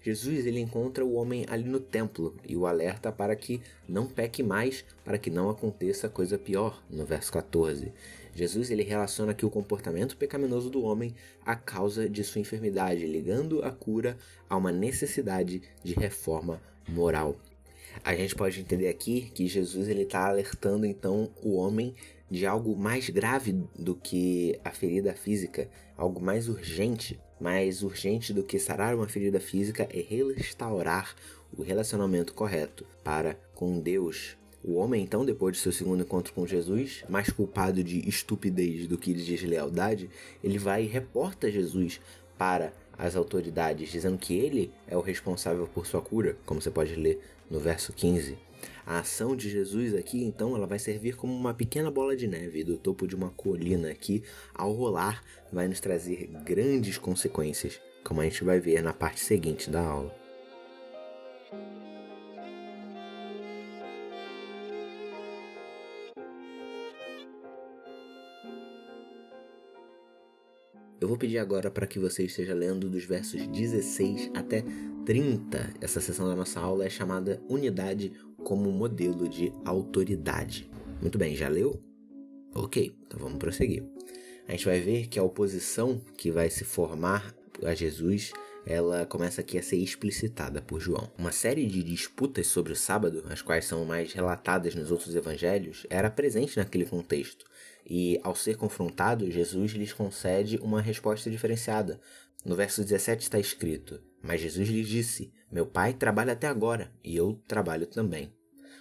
Jesus 0.00 0.46
ele 0.46 0.60
encontra 0.60 1.04
o 1.04 1.12
homem 1.12 1.44
ali 1.46 1.68
no 1.68 1.78
templo 1.78 2.34
e 2.48 2.56
o 2.56 2.66
alerta 2.66 3.12
para 3.12 3.36
que 3.36 3.60
não 3.86 4.06
peque 4.06 4.42
mais, 4.42 4.82
para 5.04 5.18
que 5.18 5.28
não 5.28 5.50
aconteça 5.50 6.08
coisa 6.08 6.38
pior, 6.38 6.82
no 6.88 7.04
verso 7.04 7.30
14. 7.30 7.92
Jesus 8.34 8.70
ele 8.70 8.82
relaciona 8.82 9.32
aqui 9.32 9.44
o 9.44 9.50
comportamento 9.50 10.16
pecaminoso 10.16 10.70
do 10.70 10.82
homem 10.82 11.14
à 11.44 11.54
causa 11.54 12.08
de 12.08 12.24
sua 12.24 12.40
enfermidade, 12.40 13.04
ligando 13.04 13.62
a 13.62 13.70
cura 13.70 14.16
a 14.48 14.56
uma 14.56 14.72
necessidade 14.72 15.60
de 15.84 15.92
reforma 15.92 16.62
moral. 16.88 17.36
A 18.02 18.14
gente 18.14 18.34
pode 18.34 18.60
entender 18.60 18.88
aqui 18.88 19.30
que 19.34 19.46
Jesus 19.46 19.88
ele 19.88 20.02
está 20.02 20.28
alertando 20.28 20.86
então 20.86 21.30
o 21.42 21.56
homem 21.56 21.94
de 22.30 22.46
algo 22.46 22.76
mais 22.76 23.08
grave 23.08 23.64
do 23.78 23.94
que 23.94 24.58
a 24.64 24.70
ferida 24.70 25.14
física, 25.14 25.68
algo 25.96 26.20
mais 26.20 26.48
urgente. 26.48 27.18
Mais 27.40 27.82
urgente 27.82 28.32
do 28.32 28.42
que 28.42 28.58
sarar 28.58 28.94
uma 28.94 29.08
ferida 29.08 29.38
física 29.38 29.88
é 29.92 30.00
restaurar 30.00 31.14
o 31.56 31.62
relacionamento 31.62 32.34
correto 32.34 32.84
para 33.04 33.38
com 33.54 33.80
Deus. 33.80 34.36
O 34.62 34.74
homem, 34.74 35.02
então, 35.02 35.24
depois 35.24 35.56
de 35.56 35.62
seu 35.62 35.70
segundo 35.70 36.02
encontro 36.02 36.32
com 36.32 36.46
Jesus, 36.46 37.04
mais 37.08 37.30
culpado 37.30 37.82
de 37.82 38.08
estupidez 38.08 38.88
do 38.88 38.98
que 38.98 39.14
de 39.14 39.24
deslealdade, 39.24 40.10
ele 40.42 40.58
vai 40.58 40.82
e 40.82 40.88
reporta 40.88 41.50
Jesus 41.50 42.00
para 42.36 42.72
as 42.98 43.14
autoridades, 43.14 43.90
dizendo 43.90 44.18
que 44.18 44.34
ele 44.34 44.72
é 44.88 44.96
o 44.96 45.00
responsável 45.00 45.68
por 45.68 45.86
sua 45.86 46.02
cura, 46.02 46.36
como 46.44 46.60
você 46.60 46.70
pode 46.70 46.96
ler 46.96 47.20
no 47.48 47.60
verso 47.60 47.92
15. 47.92 48.36
A 48.86 49.00
ação 49.00 49.36
de 49.36 49.50
Jesus 49.50 49.94
aqui, 49.94 50.24
então, 50.24 50.56
ela 50.56 50.66
vai 50.66 50.78
servir 50.78 51.16
como 51.16 51.34
uma 51.34 51.52
pequena 51.52 51.90
bola 51.90 52.16
de 52.16 52.26
neve 52.26 52.64
do 52.64 52.78
topo 52.78 53.06
de 53.06 53.14
uma 53.14 53.30
colina 53.30 53.94
que, 53.94 54.22
ao 54.54 54.72
rolar, 54.72 55.22
vai 55.52 55.68
nos 55.68 55.80
trazer 55.80 56.28
grandes 56.44 56.96
consequências, 56.98 57.80
como 58.02 58.20
a 58.20 58.24
gente 58.24 58.42
vai 58.44 58.60
ver 58.60 58.82
na 58.82 58.92
parte 58.92 59.20
seguinte 59.20 59.70
da 59.70 59.82
aula. 59.82 60.14
Eu 71.00 71.06
vou 71.06 71.16
pedir 71.16 71.38
agora 71.38 71.70
para 71.70 71.86
que 71.86 71.98
você 71.98 72.24
esteja 72.24 72.52
lendo 72.52 72.88
dos 72.88 73.04
versos 73.04 73.46
16 73.46 74.32
até 74.34 74.64
30. 75.06 75.74
Essa 75.80 76.00
sessão 76.00 76.26
da 76.26 76.34
nossa 76.34 76.58
aula 76.58 76.84
é 76.84 76.90
chamada 76.90 77.40
Unidade 77.48 78.12
como 78.48 78.72
modelo 78.72 79.28
de 79.28 79.52
autoridade. 79.62 80.70
Muito 81.02 81.18
bem, 81.18 81.36
já 81.36 81.50
leu? 81.50 81.78
Ok, 82.54 82.96
então 83.06 83.20
vamos 83.20 83.36
prosseguir. 83.36 83.84
A 84.48 84.52
gente 84.52 84.64
vai 84.64 84.80
ver 84.80 85.06
que 85.08 85.18
a 85.18 85.22
oposição 85.22 86.00
que 86.16 86.30
vai 86.30 86.48
se 86.48 86.64
formar 86.64 87.34
a 87.62 87.74
Jesus 87.74 88.32
ela 88.64 89.04
começa 89.04 89.42
aqui 89.42 89.58
a 89.58 89.62
ser 89.62 89.76
explicitada 89.76 90.62
por 90.62 90.80
João. 90.80 91.10
Uma 91.18 91.30
série 91.30 91.66
de 91.66 91.82
disputas 91.82 92.46
sobre 92.46 92.72
o 92.72 92.76
sábado, 92.76 93.22
as 93.28 93.42
quais 93.42 93.66
são 93.66 93.84
mais 93.84 94.14
relatadas 94.14 94.74
nos 94.74 94.90
outros 94.90 95.14
evangelhos, 95.14 95.86
era 95.90 96.10
presente 96.10 96.56
naquele 96.56 96.86
contexto. 96.86 97.44
E 97.84 98.18
ao 98.22 98.34
ser 98.34 98.56
confrontado, 98.56 99.30
Jesus 99.30 99.72
lhes 99.72 99.92
concede 99.92 100.58
uma 100.62 100.80
resposta 100.80 101.30
diferenciada. 101.30 102.00
No 102.46 102.56
verso 102.56 102.82
17 102.82 103.24
está 103.24 103.38
escrito: 103.38 104.00
Mas 104.22 104.40
Jesus 104.40 104.68
lhes 104.70 104.88
disse: 104.88 105.32
Meu 105.52 105.66
pai 105.66 105.92
trabalha 105.92 106.32
até 106.32 106.46
agora, 106.46 106.90
e 107.04 107.14
eu 107.14 107.38
trabalho 107.46 107.86
também. 107.86 108.32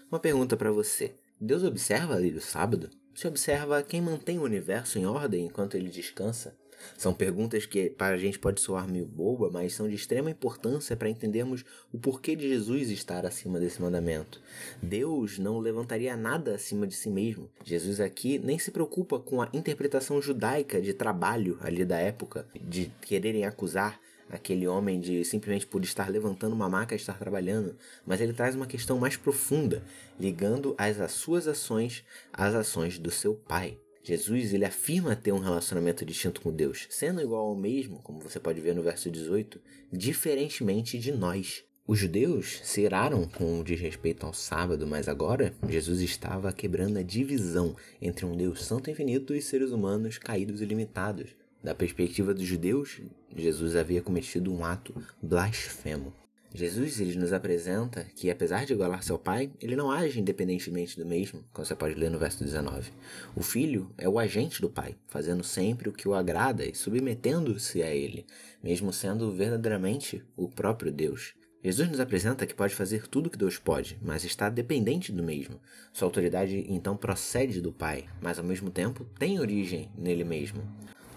Uma 0.10 0.20
pergunta 0.20 0.56
para 0.56 0.72
você: 0.72 1.16
Deus 1.40 1.64
observa 1.64 2.14
a 2.14 2.18
lei 2.18 2.32
do 2.32 2.40
sábado? 2.40 2.90
Se 3.14 3.28
observa 3.28 3.84
quem 3.84 4.02
mantém 4.02 4.40
o 4.40 4.44
universo 4.44 4.98
em 4.98 5.06
ordem 5.06 5.46
enquanto 5.46 5.76
ele 5.76 5.90
descansa? 5.90 6.56
São 6.98 7.14
perguntas 7.14 7.66
que 7.66 7.90
para 7.90 8.16
a 8.16 8.18
gente 8.18 8.40
pode 8.40 8.62
soar 8.62 8.88
meio 8.88 9.06
boba, 9.06 9.50
mas 9.52 9.74
são 9.74 9.90
de 9.90 9.96
extrema 9.96 10.32
importância 10.32 10.96
para 10.96 11.10
entendermos 11.10 11.66
o 11.92 11.98
porquê 11.98 12.36
de 12.36 12.48
Jesus 12.48 12.90
estar 12.90 13.26
acima 13.26 13.60
desse 13.60 13.82
mandamento. 13.82 14.40
Deus 14.82 15.38
não 15.40 15.60
levantaria 15.60 16.16
nada 16.16 16.56
acima 16.56 16.88
de 16.88 16.96
si 16.96 17.10
mesmo. 17.10 17.50
Jesus 17.66 18.00
aqui 18.00 18.40
nem 18.40 18.58
se 18.58 18.72
preocupa 18.72 19.20
com 19.20 19.42
a 19.42 19.50
interpretação 19.52 20.22
judaica 20.22 20.80
de 20.80 20.94
trabalho 20.94 21.58
ali 21.62 21.84
da 21.84 21.98
época, 21.98 22.48
de 22.56 22.92
quererem 23.02 23.44
acusar 23.44 24.00
aquele 24.30 24.68
homem 24.68 25.00
de 25.00 25.24
simplesmente 25.24 25.66
por 25.66 25.84
estar 25.84 26.10
levantando 26.10 26.54
uma 26.54 26.70
maca 26.70 26.94
e 26.94 26.98
estar 26.98 27.18
trabalhando, 27.18 27.76
mas 28.06 28.22
ele 28.22 28.34
traz 28.34 28.56
uma 28.56 28.68
questão 28.68 29.00
mais 29.00 29.16
profunda, 29.16 29.84
ligando 30.20 30.76
as, 30.78 31.00
as 31.00 31.12
suas 31.12 31.48
ações 31.48 32.04
às 32.34 32.54
ações 32.54 33.00
do 33.00 33.12
seu 33.12 33.34
pai. 33.36 33.78
Jesus 34.04 34.54
ele 34.54 34.64
afirma 34.64 35.18
ter 35.18 35.34
um 35.34 35.40
relacionamento 35.40 36.06
distinto 36.06 36.40
com 36.40 36.52
Deus, 36.52 36.88
sendo 36.90 37.22
igual 37.22 37.48
ao 37.50 37.56
mesmo, 37.56 38.00
como 38.00 38.22
você 38.22 38.40
pode 38.40 38.62
ver 38.62 38.74
no 38.74 38.82
verso 38.82 39.12
18, 39.12 39.60
diferentemente 39.92 40.98
de 40.98 41.12
nós. 41.12 41.66
Os 41.86 42.00
judeus 42.00 42.60
se 42.64 42.82
iraram 42.82 43.26
com 43.28 43.60
o 43.60 43.64
desrespeito 43.64 44.26
ao 44.26 44.34
sábado, 44.34 44.86
mas 44.86 45.08
agora 45.08 45.54
Jesus 45.70 46.02
estava 46.02 46.52
quebrando 46.52 47.00
a 47.00 47.04
divisão 47.04 47.76
entre 48.02 48.26
um 48.26 48.36
Deus 48.36 48.66
santo 48.66 48.90
e 48.90 48.94
infinito 48.94 49.34
e 49.34 49.42
seres 49.42 49.72
humanos 49.72 50.18
caídos 50.18 50.62
e 50.62 50.66
limitados. 50.66 51.30
Da 51.68 51.76
perspectiva 51.76 52.34
dos 52.34 52.46
judeus, 52.46 53.02
Jesus 53.36 53.76
havia 53.76 54.02
cometido 54.02 54.54
um 54.54 54.64
ato 54.64 54.96
blasfemo. 55.22 56.14
Jesus 56.54 57.02
ele 57.02 57.20
nos 57.20 57.34
apresenta 57.34 58.06
que, 58.16 58.32
apesar 58.32 58.66
de 58.66 58.72
igualar-se 58.72 59.12
ao 59.12 59.20
Pai, 59.20 59.52
ele 59.60 59.76
não 59.76 59.92
age 59.92 60.18
independentemente 60.18 60.98
do 60.98 61.06
mesmo, 61.06 61.44
como 61.52 61.66
você 61.66 61.76
pode 61.76 61.96
ler 61.96 62.10
no 62.10 62.18
verso 62.18 62.42
19. 62.42 62.94
O 63.36 63.44
Filho 63.44 63.92
é 63.98 64.08
o 64.08 64.18
agente 64.18 64.62
do 64.62 64.70
Pai, 64.70 64.96
fazendo 65.08 65.44
sempre 65.44 65.90
o 65.90 65.92
que 65.92 66.08
o 66.08 66.14
agrada 66.14 66.64
e 66.64 66.74
submetendo-se 66.74 67.84
a 67.84 67.94
ele, 67.94 68.26
mesmo 68.64 68.94
sendo 68.94 69.30
verdadeiramente 69.34 70.24
o 70.38 70.48
próprio 70.48 70.90
Deus. 70.90 71.34
Jesus 71.62 71.90
nos 71.90 72.00
apresenta 72.00 72.46
que 72.46 72.56
pode 72.56 72.76
fazer 72.76 73.10
tudo 73.10 73.28
o 73.28 73.30
que 73.30 73.38
Deus 73.38 73.58
pode, 73.58 74.00
mas 74.02 74.24
está 74.24 74.48
dependente 74.48 75.12
do 75.12 75.22
mesmo. 75.22 75.60
Sua 75.92 76.08
autoridade 76.08 76.66
então 76.70 76.96
procede 76.96 77.60
do 77.60 77.74
Pai, 77.74 78.06
mas 78.22 78.40
ao 78.40 78.46
mesmo 78.46 78.72
tempo 78.72 79.04
tem 79.20 79.38
origem 79.38 79.92
nele 79.98 80.24
mesmo. 80.24 80.64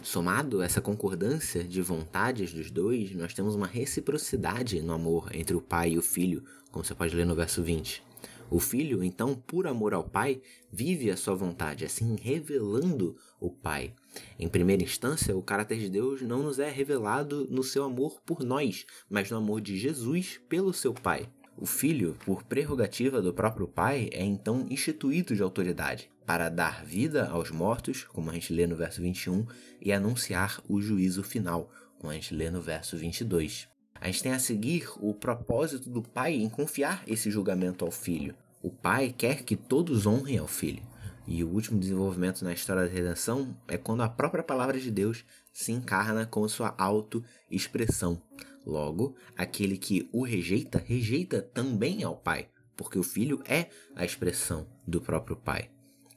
Somado 0.02 0.62
essa 0.62 0.80
concordância 0.80 1.62
de 1.62 1.83
vontades 1.83 2.54
dos 2.54 2.71
dois, 2.71 3.14
nós 3.14 3.35
temos 3.35 3.54
uma 3.54 3.66
reciprocidade 3.66 4.80
no 4.80 4.95
amor 4.95 5.28
entre 5.35 5.54
o 5.54 5.61
pai 5.61 5.90
e 5.90 5.99
o 5.99 6.02
filho, 6.02 6.42
como 6.73 6.83
você 6.83 6.95
pode 6.95 7.14
ler 7.14 7.26
no 7.26 7.35
verso 7.35 7.62
20. 7.62 8.02
O 8.50 8.59
filho, 8.59 9.04
então, 9.04 9.35
por 9.35 9.66
amor 9.66 9.92
ao 9.92 10.02
pai, 10.02 10.40
vive 10.73 11.11
a 11.11 11.19
sua 11.19 11.35
vontade, 11.35 11.85
assim 11.85 12.16
revelando 12.16 13.14
o 13.38 13.50
pai. 13.50 13.92
Em 14.38 14.49
primeira 14.49 14.83
instância, 14.83 15.37
o 15.37 15.42
caráter 15.42 15.78
de 15.78 15.90
Deus 15.90 16.23
não 16.23 16.42
nos 16.42 16.59
é 16.59 16.71
revelado 16.71 17.47
no 17.50 17.62
seu 17.62 17.85
amor 17.85 18.23
por 18.25 18.42
nós, 18.42 18.87
mas 19.09 19.30
no 19.30 19.37
amor 19.37 19.61
de 19.61 19.78
Jesus 19.78 20.40
pelo 20.49 20.73
seu 20.73 20.95
pai. 20.95 21.28
O 21.59 21.66
filho, 21.66 22.16
por 22.25 22.42
prerrogativa 22.42 23.21
do 23.21 23.35
próprio 23.35 23.69
pai, 23.69 24.09
é 24.12 24.25
então 24.25 24.66
instituído 24.71 25.37
de 25.37 25.42
autoridade 25.42 26.11
para 26.30 26.49
dar 26.49 26.84
vida 26.84 27.26
aos 27.26 27.50
mortos, 27.50 28.04
como 28.04 28.30
a 28.30 28.34
gente 28.34 28.52
lê 28.52 28.64
no 28.64 28.76
verso 28.76 29.02
21, 29.02 29.44
e 29.80 29.92
anunciar 29.92 30.62
o 30.68 30.80
juízo 30.80 31.25
final, 31.25 31.68
como 31.99 32.12
a 32.12 32.14
gente 32.14 32.32
lê 32.32 32.49
no 32.49 32.62
verso 32.62 32.96
22. 32.96 33.66
A 33.96 34.06
gente 34.06 34.22
tem 34.22 34.30
a 34.30 34.38
seguir 34.38 34.88
o 35.00 35.12
propósito 35.12 35.90
do 35.90 36.00
pai 36.00 36.34
em 36.34 36.49
confiar 36.49 37.02
esse 37.04 37.32
julgamento 37.32 37.84
ao 37.84 37.90
filho. 37.90 38.32
O 38.62 38.70
pai 38.70 39.12
quer 39.12 39.42
que 39.42 39.56
todos 39.56 40.06
honrem 40.06 40.38
ao 40.38 40.46
filho. 40.46 40.84
E 41.26 41.42
o 41.42 41.49
último 41.49 41.80
desenvolvimento 41.80 42.44
na 42.44 42.52
história 42.52 42.84
da 42.87 42.94
redenção 42.94 43.56
é 43.66 43.76
quando 43.76 44.04
a 44.04 44.08
própria 44.08 44.44
palavra 44.44 44.78
de 44.78 44.88
Deus 44.88 45.25
se 45.52 45.72
encarna 45.72 46.26
com 46.26 46.49
sua 46.49 46.76
auto-expressão. 46.78 48.22
Logo, 48.64 49.16
aquele 49.37 49.76
que 49.76 50.08
o 50.12 50.22
rejeita, 50.22 50.78
rejeita 50.78 51.42
também 51.42 52.04
ao 52.04 52.16
Pai, 52.16 52.49
porque 52.76 53.00
o 53.00 53.02
Filho 53.02 53.42
é 53.44 53.68
a 53.96 54.04
expressão 54.04 54.68
do 54.87 55.00
próprio 55.00 55.34
Pai, 55.34 55.68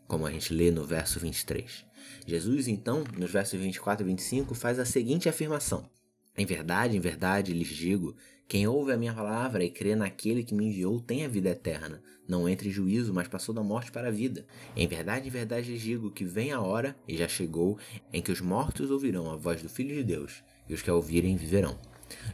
como 0.08 0.26
a 0.26 0.32
gente 0.32 0.54
lê 0.54 0.72
no 0.72 0.86
verso 0.86 1.20
23. 1.20 1.86
Jesus, 2.26 2.68
então, 2.68 3.04
nos 3.18 3.32
versos 3.32 3.60
24 3.60 4.06
e 4.06 4.10
25, 4.10 4.56
faz 4.56 4.80
a 4.80 4.86
seguinte 4.86 5.30
afirmação: 5.30 5.90
Em 6.38 6.46
verdade, 6.46 6.96
em 6.98 7.00
verdade 7.00 7.54
lhes 7.54 7.68
digo: 7.68 8.16
quem 8.48 8.68
ouve 8.68 8.92
a 8.92 8.98
minha 8.98 9.14
palavra 9.14 9.64
e 9.64 9.70
crê 9.70 9.96
naquele 9.96 10.44
que 10.44 10.54
me 10.54 10.66
enviou 10.68 11.00
tem 11.00 11.26
a 11.26 11.28
vida 11.28 11.50
eterna. 11.50 12.04
Não 12.28 12.48
entra 12.48 12.68
em 12.68 12.72
juízo, 12.72 13.14
mas 13.14 13.28
passou 13.28 13.54
da 13.54 13.64
morte 13.64 13.92
para 13.92 14.10
a 14.10 14.12
vida. 14.12 14.46
Em 14.76 14.88
verdade, 14.88 15.28
em 15.28 15.32
verdade 15.32 15.72
lhes 15.72 15.82
digo 15.82 16.12
que 16.12 16.24
vem 16.24 16.52
a 16.52 16.62
hora, 16.62 16.96
e 17.08 17.18
já 17.18 17.28
chegou, 17.28 17.80
em 18.12 18.22
que 18.22 18.32
os 18.32 18.42
mortos 18.42 18.92
ouvirão 18.92 19.32
a 19.32 19.36
voz 19.36 19.62
do 19.62 19.70
Filho 19.70 19.96
de 19.96 20.04
Deus, 20.04 20.44
e 20.70 20.74
os 20.74 20.82
que 20.82 20.90
a 20.90 20.94
ouvirem 20.94 21.36
viverão. 21.36 21.80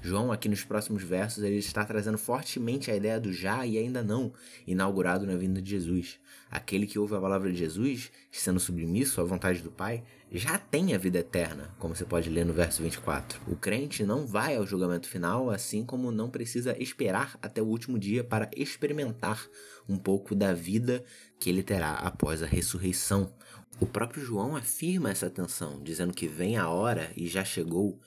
João, 0.02 0.32
aqui 0.32 0.48
nos 0.48 0.64
próximos 0.64 1.04
versos, 1.04 1.44
ele 1.44 1.58
está 1.58 1.84
trazendo 1.86 2.18
fortemente 2.18 2.90
a 2.90 2.96
ideia 2.96 3.20
do 3.20 3.32
já 3.32 3.66
e 3.66 3.78
ainda 3.78 4.04
não, 4.04 4.34
inaugurado 4.66 5.26
na 5.26 5.36
vinda 5.36 5.62
de 5.62 5.70
Jesus. 5.70 6.20
Aquele 6.50 6.88
que 6.88 6.98
ouve 6.98 7.16
a 7.16 7.22
palavra 7.22 7.52
de 7.52 7.58
Jesus, 7.58 8.12
sendo 8.32 8.60
submisso 8.60 9.22
à 9.22 9.24
vontade 9.24 9.62
do 9.62 9.70
Pai, 9.70 10.04
já 10.32 10.58
tem 10.58 10.94
a 10.94 10.98
vida 10.98 11.20
eterna, 11.20 11.74
como 11.80 11.96
você 11.96 12.06
pode 12.06 12.30
ler 12.30 12.46
no 12.46 12.54
verso 12.54 12.84
24. 12.84 13.42
O 13.48 13.56
crente 13.56 14.04
não 14.04 14.28
vai 14.28 14.56
ao 14.56 14.66
julgamento 14.66 15.08
final, 15.08 15.50
assim 15.50 15.84
como 15.84 16.12
não 16.12 16.30
precisa 16.30 16.76
esperar 16.82 17.38
até 17.42 17.62
o 17.62 17.66
último 17.66 17.98
dia 17.98 18.24
para 18.24 18.50
experimentar 18.56 19.48
um 19.88 19.98
pouco 19.98 20.36
da 20.36 20.54
vida 20.54 21.04
que 21.40 21.50
ele 21.50 21.64
terá 21.64 21.94
após 21.94 22.44
a 22.44 22.46
ressurreição. 22.46 23.34
O 23.80 23.86
próprio 23.86 24.24
João 24.24 24.56
afirma 24.56 25.10
essa 25.10 25.30
tensão, 25.30 25.82
dizendo 25.82 26.14
que 26.14 26.28
vem 26.28 26.58
a 26.58 26.70
hora 26.70 27.12
e 27.16 27.28
já 27.28 27.44
chegou 27.46 28.00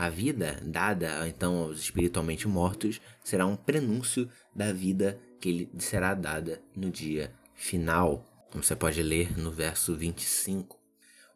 a 0.00 0.08
vida 0.08 0.58
dada 0.64 1.28
então 1.28 1.58
aos 1.58 1.78
espiritualmente 1.78 2.48
mortos 2.48 3.02
será 3.22 3.44
um 3.44 3.54
prenúncio 3.54 4.30
da 4.56 4.72
vida 4.72 5.20
que 5.38 5.52
lhe 5.52 5.70
será 5.78 6.14
dada 6.14 6.62
no 6.74 6.88
dia 6.90 7.30
final, 7.54 8.24
como 8.50 8.64
você 8.64 8.74
pode 8.74 9.02
ler 9.02 9.36
no 9.36 9.50
verso 9.50 9.94
25. 9.94 10.80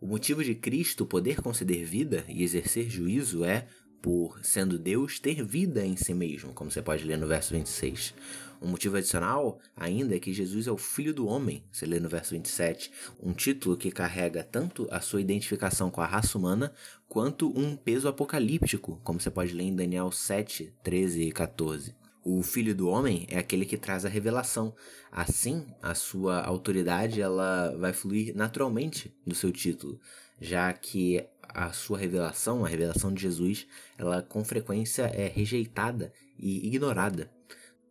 O 0.01 0.07
motivo 0.07 0.43
de 0.43 0.55
Cristo 0.55 1.05
poder 1.05 1.43
conceder 1.43 1.85
vida 1.85 2.25
e 2.27 2.43
exercer 2.43 2.89
juízo 2.89 3.45
é 3.45 3.67
por, 4.05 4.39
sendo 4.43 4.79
Deus, 4.79 5.19
ter 5.19 5.43
vida 5.43 5.83
em 5.83 5.97
si 5.97 6.13
mesmo, 6.13 6.53
como 6.53 6.71
você 6.71 6.83
pode 6.83 7.03
ler 7.05 7.17
no 7.17 7.27
verso 7.27 7.55
26. 7.55 8.13
Um 8.61 8.69
motivo 8.69 8.99
adicional 8.99 9.59
ainda 9.75 10.15
é 10.15 10.19
que 10.19 10.31
Jesus 10.31 10.67
é 10.67 10.71
o 10.71 10.77
Filho 10.77 11.15
do 11.15 11.27
Homem, 11.27 11.65
você 11.73 11.87
lê 11.87 11.99
no 11.99 12.07
verso 12.07 12.33
27, 12.33 12.93
um 13.19 13.33
título 13.33 13.79
que 13.79 13.91
carrega 13.91 14.45
tanto 14.45 14.87
a 14.91 15.01
sua 15.01 15.23
identificação 15.23 15.91
com 15.91 16.03
a 16.03 16.07
raça 16.07 16.37
humana 16.37 16.71
quanto 17.09 17.49
um 17.59 17.75
peso 17.75 18.07
apocalíptico, 18.07 19.01
como 19.03 19.19
você 19.19 19.31
pode 19.31 19.55
ler 19.55 19.65
em 19.65 19.75
Daniel 19.75 20.13
7, 20.13 20.75
13 20.83 21.23
e 21.23 21.33
14. 21.33 21.95
O 22.23 22.43
Filho 22.43 22.75
do 22.75 22.91
Homem 22.91 23.27
é 23.31 23.39
aquele 23.39 23.65
que 23.65 23.79
traz 23.79 24.05
a 24.05 24.11
revelação. 24.11 24.75
Assim, 25.11 25.67
a 25.81 25.95
sua 25.95 26.43
autoridade 26.43 27.23
ela 27.23 27.75
vai 27.79 27.95
fluir 27.95 28.37
naturalmente 28.37 29.15
do 29.27 29.35
seu 29.35 29.51
título, 29.51 29.99
já 30.39 30.71
que 30.75 31.27
a 31.55 31.73
sua 31.73 31.97
revelação, 31.97 32.65
a 32.65 32.69
revelação 32.69 33.15
de 33.15 33.23
Jesus, 33.23 33.67
ela 33.97 34.21
com 34.21 34.45
frequência 34.45 35.05
é 35.05 35.29
rejeitada 35.29 36.13
e 36.37 36.67
ignorada. 36.67 37.31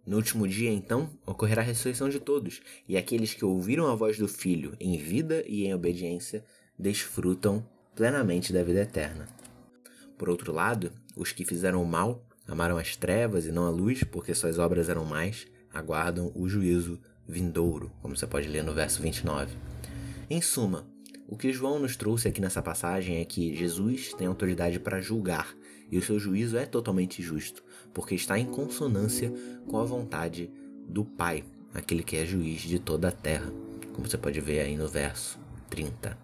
No 0.05 0.17
último 0.17 0.45
dia, 0.45 0.69
então, 0.69 1.09
ocorrerá 1.25 1.61
a 1.61 1.65
ressurreição 1.65 2.09
de 2.09 2.19
todos, 2.19 2.61
e 2.89 2.97
aqueles 2.97 3.33
que 3.33 3.45
ouviram 3.45 3.87
a 3.87 3.95
voz 3.95 4.17
do 4.17 4.27
Filho 4.27 4.75
em 4.79 4.97
vida 4.97 5.43
e 5.47 5.65
em 5.65 5.73
obediência 5.73 6.43
desfrutam 6.77 7.65
plenamente 7.95 8.51
da 8.51 8.61
vida 8.63 8.81
eterna. 8.81 9.29
Por 10.17 10.29
outro 10.29 10.51
lado, 10.51 10.91
os 11.15 11.31
que 11.31 11.45
fizeram 11.45 11.81
o 11.81 11.87
mal, 11.87 12.27
amaram 12.45 12.77
as 12.77 12.97
trevas 12.97 13.45
e 13.45 13.51
não 13.51 13.65
a 13.65 13.69
luz, 13.69 14.03
porque 14.03 14.35
suas 14.35 14.59
obras 14.59 14.89
eram 14.89 15.05
mais, 15.05 15.47
aguardam 15.73 16.33
o 16.35 16.49
juízo 16.49 16.99
vindouro, 17.25 17.89
como 18.01 18.15
você 18.15 18.27
pode 18.27 18.49
ler 18.49 18.63
no 18.63 18.73
verso 18.73 19.01
29. 19.01 19.55
Em 20.29 20.41
suma, 20.41 20.85
o 21.33 21.35
que 21.35 21.51
João 21.51 21.79
nos 21.79 21.95
trouxe 21.95 22.27
aqui 22.27 22.39
nessa 22.39 22.61
passagem 22.61 23.17
é 23.17 23.25
que 23.25 23.55
Jesus 23.55 24.13
tem 24.13 24.27
autoridade 24.27 24.79
para 24.79 25.01
julgar 25.01 25.57
e 25.89 25.97
o 25.97 26.01
seu 26.01 26.19
juízo 26.19 26.59
é 26.59 26.63
totalmente 26.63 27.23
justo, 27.23 27.63
porque 27.91 28.13
está 28.13 28.37
em 28.37 28.45
consonância 28.45 29.33
com 29.67 29.79
a 29.79 29.83
vontade 29.83 30.51
do 30.87 31.03
Pai, 31.03 31.43
aquele 31.73 32.03
que 32.03 32.17
é 32.17 32.23
juiz 32.23 32.61
de 32.61 32.77
toda 32.77 33.07
a 33.07 33.11
terra, 33.11 33.51
como 33.93 34.07
você 34.07 34.15
pode 34.15 34.39
ver 34.39 34.59
aí 34.59 34.77
no 34.77 34.87
verso 34.87 35.39
30. 35.71 36.15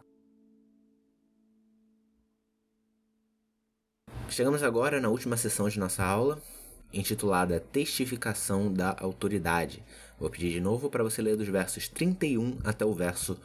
Chegamos 4.30 4.62
agora 4.62 5.02
na 5.02 5.10
última 5.10 5.38
sessão 5.38 5.68
de 5.68 5.80
nossa 5.80 6.04
aula, 6.04 6.40
intitulada 6.94 7.60
Testificação 7.60 8.72
da 8.72 8.96
Autoridade. 9.00 9.84
Vou 10.20 10.30
pedir 10.30 10.52
de 10.52 10.62
novo 10.62 10.88
para 10.88 11.04
você 11.04 11.20
ler 11.20 11.36
dos 11.36 11.48
versos 11.48 11.88
31 11.88 12.60
até 12.64 12.86
o 12.86 12.94
verso 12.94 13.40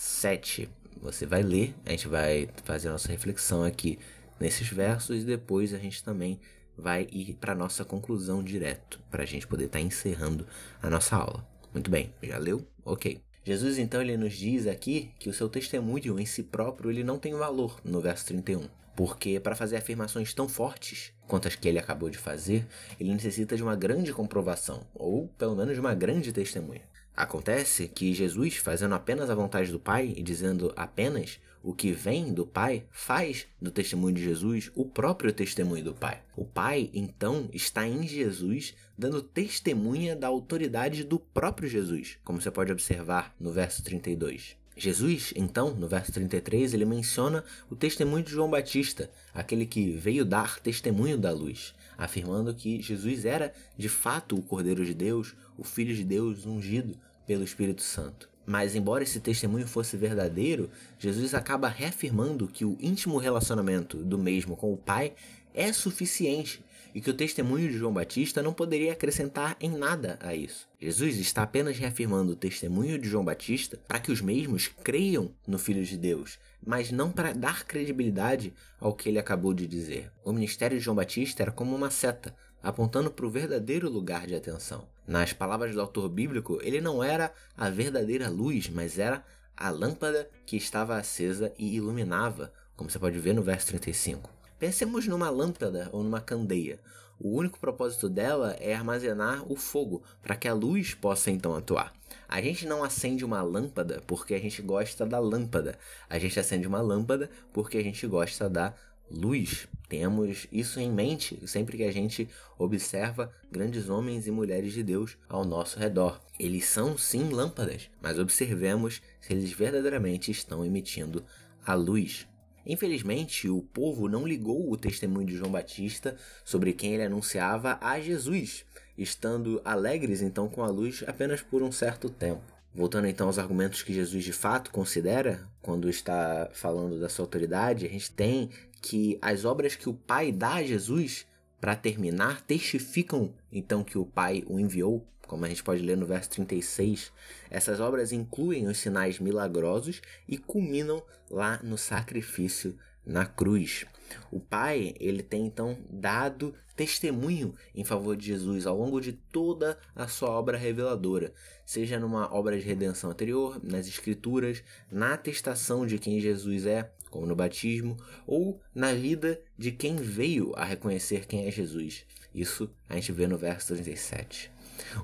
47. 0.00 0.70
Você 1.02 1.26
vai 1.26 1.42
ler, 1.42 1.74
a 1.84 1.90
gente 1.90 2.08
vai 2.08 2.48
fazer 2.64 2.88
a 2.88 2.92
nossa 2.92 3.08
reflexão 3.08 3.62
aqui 3.62 3.98
nesses 4.40 4.66
versos 4.68 5.22
e 5.22 5.26
depois 5.26 5.74
a 5.74 5.78
gente 5.78 6.02
também 6.02 6.40
vai 6.76 7.06
ir 7.12 7.34
para 7.34 7.54
nossa 7.54 7.84
conclusão 7.84 8.42
direto, 8.42 8.98
para 9.10 9.22
a 9.22 9.26
gente 9.26 9.46
poder 9.46 9.66
estar 9.66 9.78
tá 9.78 9.84
encerrando 9.84 10.46
a 10.82 10.88
nossa 10.88 11.16
aula. 11.16 11.46
Muito 11.72 11.90
bem, 11.90 12.14
já 12.22 12.38
leu? 12.38 12.66
Ok. 12.82 13.20
Jesus 13.44 13.78
então 13.78 14.00
ele 14.00 14.16
nos 14.16 14.32
diz 14.32 14.66
aqui 14.66 15.10
que 15.18 15.28
o 15.28 15.34
seu 15.34 15.50
testemunho 15.50 16.18
em 16.18 16.26
si 16.26 16.42
próprio 16.42 16.90
ele 16.90 17.04
não 17.04 17.18
tem 17.18 17.34
valor 17.34 17.78
no 17.84 18.00
verso 18.00 18.24
31. 18.26 18.68
Porque 18.96 19.38
para 19.38 19.54
fazer 19.54 19.76
afirmações 19.76 20.32
tão 20.32 20.48
fortes 20.48 21.12
quanto 21.26 21.46
as 21.46 21.54
que 21.54 21.68
ele 21.68 21.78
acabou 21.78 22.08
de 22.08 22.18
fazer, 22.18 22.66
ele 22.98 23.12
necessita 23.12 23.54
de 23.54 23.62
uma 23.62 23.76
grande 23.76 24.12
comprovação, 24.12 24.86
ou 24.94 25.28
pelo 25.38 25.54
menos 25.54 25.74
de 25.74 25.80
uma 25.80 25.94
grande 25.94 26.32
testemunha. 26.32 26.89
Acontece 27.16 27.88
que 27.88 28.14
Jesus, 28.14 28.56
fazendo 28.56 28.94
apenas 28.94 29.28
a 29.28 29.34
vontade 29.34 29.70
do 29.70 29.78
Pai 29.78 30.14
e 30.16 30.22
dizendo 30.22 30.72
apenas 30.76 31.38
o 31.62 31.74
que 31.74 31.92
vem 31.92 32.32
do 32.32 32.46
Pai, 32.46 32.84
faz 32.90 33.46
do 33.60 33.70
testemunho 33.70 34.14
de 34.14 34.24
Jesus 34.24 34.70
o 34.74 34.86
próprio 34.86 35.32
testemunho 35.32 35.84
do 35.84 35.94
Pai. 35.94 36.22
O 36.36 36.44
Pai, 36.44 36.90
então, 36.94 37.48
está 37.52 37.86
em 37.86 38.06
Jesus, 38.06 38.74
dando 38.96 39.22
testemunha 39.22 40.16
da 40.16 40.28
autoridade 40.28 41.04
do 41.04 41.18
próprio 41.18 41.68
Jesus, 41.68 42.18
como 42.24 42.40
você 42.40 42.50
pode 42.50 42.72
observar 42.72 43.34
no 43.38 43.52
verso 43.52 43.82
32. 43.82 44.56
Jesus, 44.76 45.34
então, 45.36 45.74
no 45.74 45.86
verso 45.86 46.10
33, 46.12 46.72
ele 46.72 46.86
menciona 46.86 47.44
o 47.68 47.76
testemunho 47.76 48.24
de 48.24 48.30
João 48.30 48.48
Batista, 48.48 49.10
aquele 49.34 49.66
que 49.66 49.90
veio 49.90 50.24
dar 50.24 50.58
testemunho 50.58 51.18
da 51.18 51.30
luz, 51.30 51.74
afirmando 52.00 52.54
que 52.54 52.80
Jesus 52.80 53.26
era 53.26 53.52
de 53.76 53.88
fato 53.88 54.34
o 54.34 54.42
Cordeiro 54.42 54.84
de 54.84 54.94
Deus, 54.94 55.36
o 55.58 55.62
Filho 55.62 55.94
de 55.94 56.02
Deus 56.02 56.46
ungido 56.46 56.96
pelo 57.26 57.44
Espírito 57.44 57.82
Santo. 57.82 58.28
Mas, 58.46 58.74
embora 58.74 59.04
esse 59.04 59.20
testemunho 59.20 59.68
fosse 59.68 59.96
verdadeiro, 59.98 60.70
Jesus 60.98 61.34
acaba 61.34 61.68
reafirmando 61.68 62.48
que 62.48 62.64
o 62.64 62.76
íntimo 62.80 63.18
relacionamento 63.18 63.98
do 63.98 64.18
mesmo 64.18 64.56
com 64.56 64.72
o 64.72 64.78
Pai 64.78 65.12
é 65.54 65.72
suficiente 65.72 66.64
e 66.94 67.00
que 67.00 67.10
o 67.10 67.14
testemunho 67.14 67.70
de 67.70 67.78
João 67.78 67.92
Batista 67.92 68.42
não 68.42 68.52
poderia 68.52 68.92
acrescentar 68.92 69.56
em 69.60 69.70
nada 69.70 70.18
a 70.20 70.34
isso. 70.34 70.68
Jesus 70.80 71.16
está 71.18 71.42
apenas 71.42 71.78
reafirmando 71.78 72.32
o 72.32 72.36
testemunho 72.36 72.98
de 72.98 73.08
João 73.08 73.24
Batista 73.24 73.78
para 73.88 74.00
que 74.00 74.10
os 74.10 74.20
mesmos 74.20 74.68
creiam 74.68 75.34
no 75.46 75.58
Filho 75.58 75.84
de 75.84 75.96
Deus, 75.96 76.38
mas 76.64 76.90
não 76.90 77.10
para 77.10 77.32
dar 77.32 77.64
credibilidade 77.64 78.52
ao 78.78 78.94
que 78.94 79.08
ele 79.08 79.18
acabou 79.18 79.54
de 79.54 79.66
dizer. 79.66 80.10
O 80.24 80.32
ministério 80.32 80.78
de 80.78 80.84
João 80.84 80.96
Batista 80.96 81.42
era 81.42 81.52
como 81.52 81.74
uma 81.74 81.90
seta, 81.90 82.34
apontando 82.62 83.10
para 83.10 83.26
o 83.26 83.30
verdadeiro 83.30 83.88
lugar 83.88 84.26
de 84.26 84.34
atenção. 84.34 84.86
Nas 85.06 85.32
palavras 85.32 85.74
do 85.74 85.80
autor 85.80 86.08
bíblico, 86.08 86.58
ele 86.62 86.80
não 86.80 87.02
era 87.02 87.32
a 87.56 87.70
verdadeira 87.70 88.28
luz, 88.28 88.68
mas 88.68 88.98
era 88.98 89.24
a 89.56 89.70
lâmpada 89.70 90.28
que 90.46 90.56
estava 90.56 90.96
acesa 90.96 91.52
e 91.58 91.76
iluminava, 91.76 92.52
como 92.76 92.88
você 92.88 92.98
pode 92.98 93.18
ver 93.18 93.34
no 93.34 93.42
verso 93.42 93.66
35. 93.68 94.39
Pensemos 94.60 95.06
numa 95.06 95.30
lâmpada 95.30 95.88
ou 95.90 96.04
numa 96.04 96.20
candeia. 96.20 96.78
O 97.18 97.30
único 97.30 97.58
propósito 97.58 98.10
dela 98.10 98.54
é 98.60 98.74
armazenar 98.74 99.50
o 99.50 99.56
fogo 99.56 100.02
para 100.22 100.36
que 100.36 100.46
a 100.46 100.52
luz 100.52 100.92
possa 100.92 101.30
então 101.30 101.56
atuar. 101.56 101.94
A 102.28 102.42
gente 102.42 102.66
não 102.66 102.84
acende 102.84 103.24
uma 103.24 103.40
lâmpada 103.40 104.02
porque 104.06 104.34
a 104.34 104.38
gente 104.38 104.60
gosta 104.60 105.06
da 105.06 105.18
lâmpada. 105.18 105.78
A 106.10 106.18
gente 106.18 106.38
acende 106.38 106.66
uma 106.66 106.82
lâmpada 106.82 107.30
porque 107.54 107.78
a 107.78 107.82
gente 107.82 108.06
gosta 108.06 108.50
da 108.50 108.74
luz. 109.10 109.66
Temos 109.88 110.46
isso 110.52 110.78
em 110.78 110.92
mente 110.92 111.40
sempre 111.46 111.78
que 111.78 111.84
a 111.84 111.92
gente 111.92 112.28
observa 112.58 113.32
grandes 113.50 113.88
homens 113.88 114.26
e 114.26 114.30
mulheres 114.30 114.74
de 114.74 114.82
Deus 114.82 115.16
ao 115.26 115.42
nosso 115.42 115.78
redor. 115.78 116.20
Eles 116.38 116.66
são 116.66 116.98
sim 116.98 117.30
lâmpadas, 117.30 117.88
mas 118.02 118.18
observemos 118.18 119.00
se 119.22 119.32
eles 119.32 119.52
verdadeiramente 119.52 120.30
estão 120.30 120.62
emitindo 120.62 121.24
a 121.64 121.72
luz. 121.72 122.28
Infelizmente, 122.66 123.48
o 123.48 123.62
povo 123.62 124.08
não 124.08 124.26
ligou 124.26 124.70
o 124.70 124.76
testemunho 124.76 125.26
de 125.26 125.36
João 125.36 125.50
Batista 125.50 126.16
sobre 126.44 126.72
quem 126.72 126.94
ele 126.94 127.04
anunciava 127.04 127.78
a 127.80 128.00
Jesus, 128.00 128.64
estando 128.96 129.60
alegres 129.64 130.22
então 130.22 130.48
com 130.48 130.62
a 130.62 130.68
luz 130.68 131.02
apenas 131.06 131.40
por 131.40 131.62
um 131.62 131.72
certo 131.72 132.10
tempo. 132.10 132.42
Voltando 132.74 133.08
então 133.08 133.26
aos 133.26 133.38
argumentos 133.38 133.82
que 133.82 133.92
Jesus 133.92 134.22
de 134.22 134.32
fato 134.32 134.70
considera 134.70 135.48
quando 135.60 135.88
está 135.90 136.48
falando 136.52 137.00
da 137.00 137.08
sua 137.08 137.24
autoridade, 137.24 137.86
a 137.86 137.88
gente 137.88 138.10
tem 138.12 138.50
que 138.80 139.18
as 139.20 139.44
obras 139.44 139.74
que 139.74 139.88
o 139.88 139.94
Pai 139.94 140.30
dá 140.30 140.54
a 140.54 140.62
Jesus 140.62 141.26
para 141.60 141.74
terminar 141.74 142.40
testificam 142.42 143.34
então 143.52 143.82
que 143.82 143.98
o 143.98 144.06
Pai 144.06 144.44
o 144.46 144.58
enviou 144.58 145.04
como 145.30 145.44
a 145.44 145.48
gente 145.48 145.62
pode 145.62 145.80
ler 145.80 145.96
no 145.96 146.06
verso 146.06 146.28
36, 146.30 147.12
essas 147.48 147.78
obras 147.78 148.10
incluem 148.10 148.66
os 148.66 148.78
sinais 148.78 149.20
milagrosos 149.20 150.02
e 150.26 150.36
culminam 150.36 151.00
lá 151.30 151.60
no 151.62 151.78
sacrifício 151.78 152.76
na 153.06 153.24
cruz. 153.24 153.86
O 154.28 154.40
Pai, 154.40 154.92
ele 154.98 155.22
tem 155.22 155.46
então 155.46 155.78
dado 155.88 156.52
testemunho 156.74 157.54
em 157.72 157.84
favor 157.84 158.16
de 158.16 158.26
Jesus 158.26 158.66
ao 158.66 158.76
longo 158.76 159.00
de 159.00 159.12
toda 159.12 159.78
a 159.94 160.08
sua 160.08 160.30
obra 160.30 160.58
reveladora, 160.58 161.32
seja 161.64 162.00
numa 162.00 162.34
obra 162.34 162.58
de 162.58 162.66
redenção 162.66 163.08
anterior, 163.08 163.60
nas 163.62 163.86
escrituras, 163.86 164.64
na 164.90 165.14
atestação 165.14 165.86
de 165.86 165.96
quem 165.96 166.18
Jesus 166.18 166.66
é, 166.66 166.90
como 167.08 167.24
no 167.24 167.36
batismo, 167.36 167.96
ou 168.26 168.60
na 168.74 168.92
vida 168.94 169.40
de 169.56 169.70
quem 169.70 169.94
veio 169.94 170.52
a 170.56 170.64
reconhecer 170.64 171.24
quem 171.24 171.46
é 171.46 171.52
Jesus. 171.52 172.04
Isso 172.34 172.70
a 172.88 172.94
gente 172.94 173.12
vê 173.12 173.26
no 173.26 173.36
verso 173.36 173.74
37. 173.74 174.50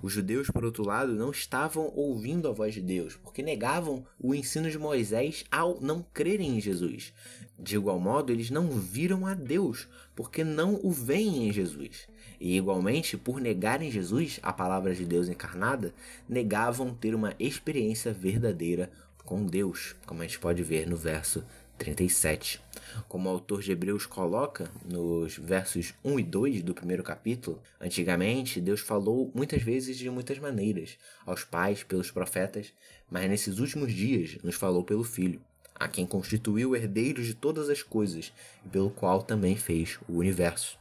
Os 0.03 0.13
judeus, 0.13 0.49
por 0.49 0.65
outro 0.65 0.85
lado, 0.85 1.13
não 1.13 1.31
estavam 1.31 1.93
ouvindo 1.95 2.49
a 2.49 2.53
voz 2.53 2.75
de 2.75 2.81
Deus, 2.81 3.17
porque 3.17 3.43
negavam 3.43 4.07
o 4.19 4.35
ensino 4.35 4.71
de 4.71 4.79
Moisés 4.79 5.45
ao 5.51 5.81
não 5.81 6.05
crerem 6.15 6.57
em 6.57 6.61
Jesus. 6.61 7.13
De 7.59 7.77
igual 7.77 7.99
modo, 7.99 8.33
eles 8.33 8.51
não 8.51 8.69
viram 8.69 9.27
a 9.27 9.35
Deus, 9.35 9.89
porque 10.15 10.45
não 10.45 10.81
o 10.83 10.91
veem 10.91 11.49
em 11.49 11.53
Jesus. 11.53 12.09
E 12.41 12.57
igualmente, 12.57 13.17
por 13.17 13.41
negarem 13.41 13.91
Jesus, 13.91 14.39
a 14.43 14.53
palavra 14.53 14.95
de 14.95 15.05
Deus 15.05 15.29
encarnada, 15.29 15.95
negavam 16.29 16.95
ter 16.95 17.15
uma 17.15 17.35
experiência 17.39 18.13
verdadeira 18.13 18.91
com 19.25 19.45
Deus, 19.45 19.97
como 20.07 20.23
a 20.23 20.27
gente 20.27 20.39
pode 20.39 20.63
ver 20.63 20.89
no 20.89 20.97
verso 20.97 21.45
37. 21.79 22.61
Como 23.09 23.29
o 23.29 23.33
autor 23.33 23.63
de 23.63 23.73
Hebreus 23.73 24.07
coloca 24.07 24.71
nos 24.85 25.37
versos 25.37 25.95
1 26.05 26.21
e 26.21 26.23
2 26.23 26.63
do 26.63 26.75
primeiro 26.75 27.03
capítulo, 27.03 27.61
antigamente 27.81 28.61
Deus 28.61 28.81
falou 28.81 29.31
muitas 29.35 29.63
vezes 29.63 29.97
de 29.99 30.09
muitas 30.11 30.39
maneiras, 30.39 30.97
aos 31.25 31.45
pais, 31.45 31.83
pelos 31.83 32.11
profetas, 32.11 32.73
mas 33.11 33.29
nesses 33.29 33.59
últimos 33.59 33.93
dias 33.93 34.39
nos 34.43 34.55
falou 34.55 34.83
pelo 34.83 35.05
Filho, 35.05 35.41
a 35.75 35.87
quem 35.89 36.07
constituiu 36.07 36.75
herdeiros 36.75 37.27
de 37.27 37.35
todas 37.35 37.69
as 37.69 37.83
coisas 37.83 38.33
e 38.65 38.69
pelo 38.69 38.91
qual 38.91 39.23
também 39.23 39.57
fez 39.57 39.99
o 40.09 40.19
universo. 40.19 40.79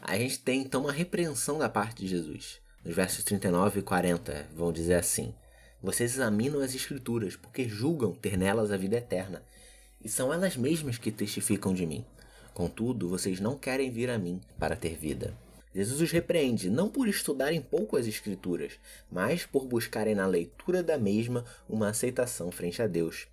A 0.00 0.18
gente 0.18 0.40
tem 0.40 0.62
então 0.62 0.82
uma 0.82 0.92
repreensão 0.92 1.58
da 1.58 1.68
parte 1.68 2.02
de 2.02 2.08
Jesus. 2.08 2.60
Nos 2.84 2.94
versos 2.96 3.22
39 3.22 3.78
e 3.78 3.82
40 3.82 4.48
vão 4.52 4.72
dizer 4.72 4.94
assim: 4.94 5.32
Vocês 5.80 6.14
examinam 6.14 6.60
as 6.60 6.74
Escrituras, 6.74 7.36
porque 7.36 7.68
julgam 7.68 8.12
ter 8.12 8.36
nelas 8.36 8.72
a 8.72 8.76
vida 8.76 8.96
eterna 8.96 9.40
e 10.04 10.08
são 10.08 10.32
elas 10.32 10.56
mesmas 10.56 10.98
que 10.98 11.10
testificam 11.10 11.72
de 11.72 11.86
mim. 11.86 12.04
Contudo, 12.54 13.08
vocês 13.08 13.40
não 13.40 13.56
querem 13.56 13.90
vir 13.90 14.10
a 14.10 14.18
mim 14.18 14.40
para 14.58 14.76
ter 14.76 14.96
vida. 14.96 15.34
Jesus 15.74 16.02
os 16.02 16.10
repreende 16.10 16.68
não 16.68 16.88
por 16.88 17.08
estudarem 17.08 17.60
pouco 17.60 17.96
as 17.96 18.06
Escrituras, 18.06 18.72
mas 19.10 19.46
por 19.46 19.64
buscarem 19.64 20.14
na 20.14 20.26
leitura 20.26 20.82
da 20.82 20.98
mesma 20.98 21.44
uma 21.68 21.88
aceitação 21.88 22.50
frente 22.50 22.82
a 22.82 22.86
Deus. 22.86 23.26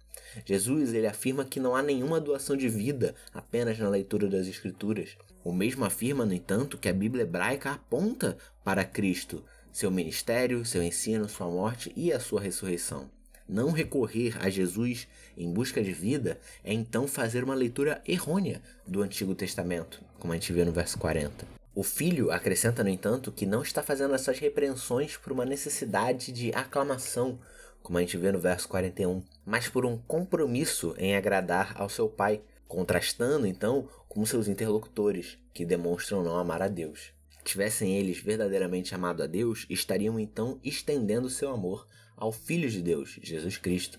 Jesus 0.46 0.94
ele 0.94 1.08
afirma 1.08 1.44
que 1.44 1.60
não 1.60 1.76
há 1.76 1.82
nenhuma 1.82 2.22
doação 2.22 2.56
de 2.56 2.70
vida 2.70 3.14
apenas 3.34 3.78
na 3.78 3.90
leitura 3.90 4.28
das 4.28 4.48
Escrituras. 4.48 5.18
O 5.44 5.52
mesmo 5.52 5.84
afirma, 5.84 6.26
no 6.26 6.34
entanto, 6.34 6.78
que 6.78 6.88
a 6.88 6.94
Bíblia 6.94 7.24
hebraica 7.24 7.72
aponta 7.72 8.38
para 8.64 8.86
Cristo, 8.86 9.44
seu 9.72 9.92
ministério, 9.92 10.66
seu 10.66 10.84
ensino, 10.84 11.28
sua 11.28 11.48
morte 11.48 11.92
e 11.96 12.12
a 12.14 12.20
sua 12.20 12.42
ressurreição. 12.42 13.10
Não 13.50 13.72
recorrer 13.72 14.38
a 14.40 14.48
Jesus 14.48 15.08
em 15.36 15.52
busca 15.52 15.82
de 15.82 15.92
vida 15.92 16.40
é 16.64 16.72
então 16.72 17.08
fazer 17.08 17.44
uma 17.44 17.56
leitura 17.56 18.00
errônea 18.08 18.62
do 18.86 19.02
Antigo 19.02 19.34
Testamento, 19.34 20.00
como 20.20 20.32
a 20.32 20.36
gente 20.36 20.54
vê 20.54 20.64
no 20.64 20.72
verso 20.72 21.00
40. 21.00 21.48
O 21.74 21.82
filho 21.82 22.30
acrescenta, 22.30 22.84
no 22.84 22.92
entanto, 22.92 23.32
que 23.32 23.48
não 23.48 23.64
está 23.64 23.82
fazendo 23.82 24.14
essas 24.14 24.38
repreensões 24.38 25.18
por 25.18 25.34
uma 25.34 25.46
necessidade 25.46 26.32
de 26.32 26.54
aclamação, 26.54 27.40
como 27.82 27.98
a 27.98 28.02
gente 28.02 28.18
vê 28.18 28.32
no 28.32 28.38
verso 28.38 28.68
41, 28.68 29.24
mas 29.44 29.68
por 29.68 29.84
um 29.84 29.98
compromisso 29.98 30.94
em 31.00 31.16
agradar 31.16 31.74
ao 31.76 31.90
seu 31.90 32.08
pai, 32.08 32.42
contrastando 32.68 33.48
então 33.48 33.90
com 34.08 34.24
seus 34.28 34.48
interlocutores, 34.48 35.40
que 35.56 35.66
demonstram 35.66 36.22
não 36.22 36.38
amar 36.38 36.62
a 36.62 36.68
Deus. 36.68 37.12
Tivessem 37.44 37.98
eles 37.98 38.20
verdadeiramente 38.20 38.94
amado 38.94 39.24
a 39.24 39.26
Deus, 39.26 39.66
estariam 39.72 40.20
então 40.20 40.60
estendendo 40.64 41.32
seu 41.32 41.50
amor 41.50 41.88
ao 42.20 42.32
Filho 42.32 42.70
de 42.70 42.82
Deus, 42.82 43.20
Jesus 43.24 43.58
Cristo. 43.58 43.98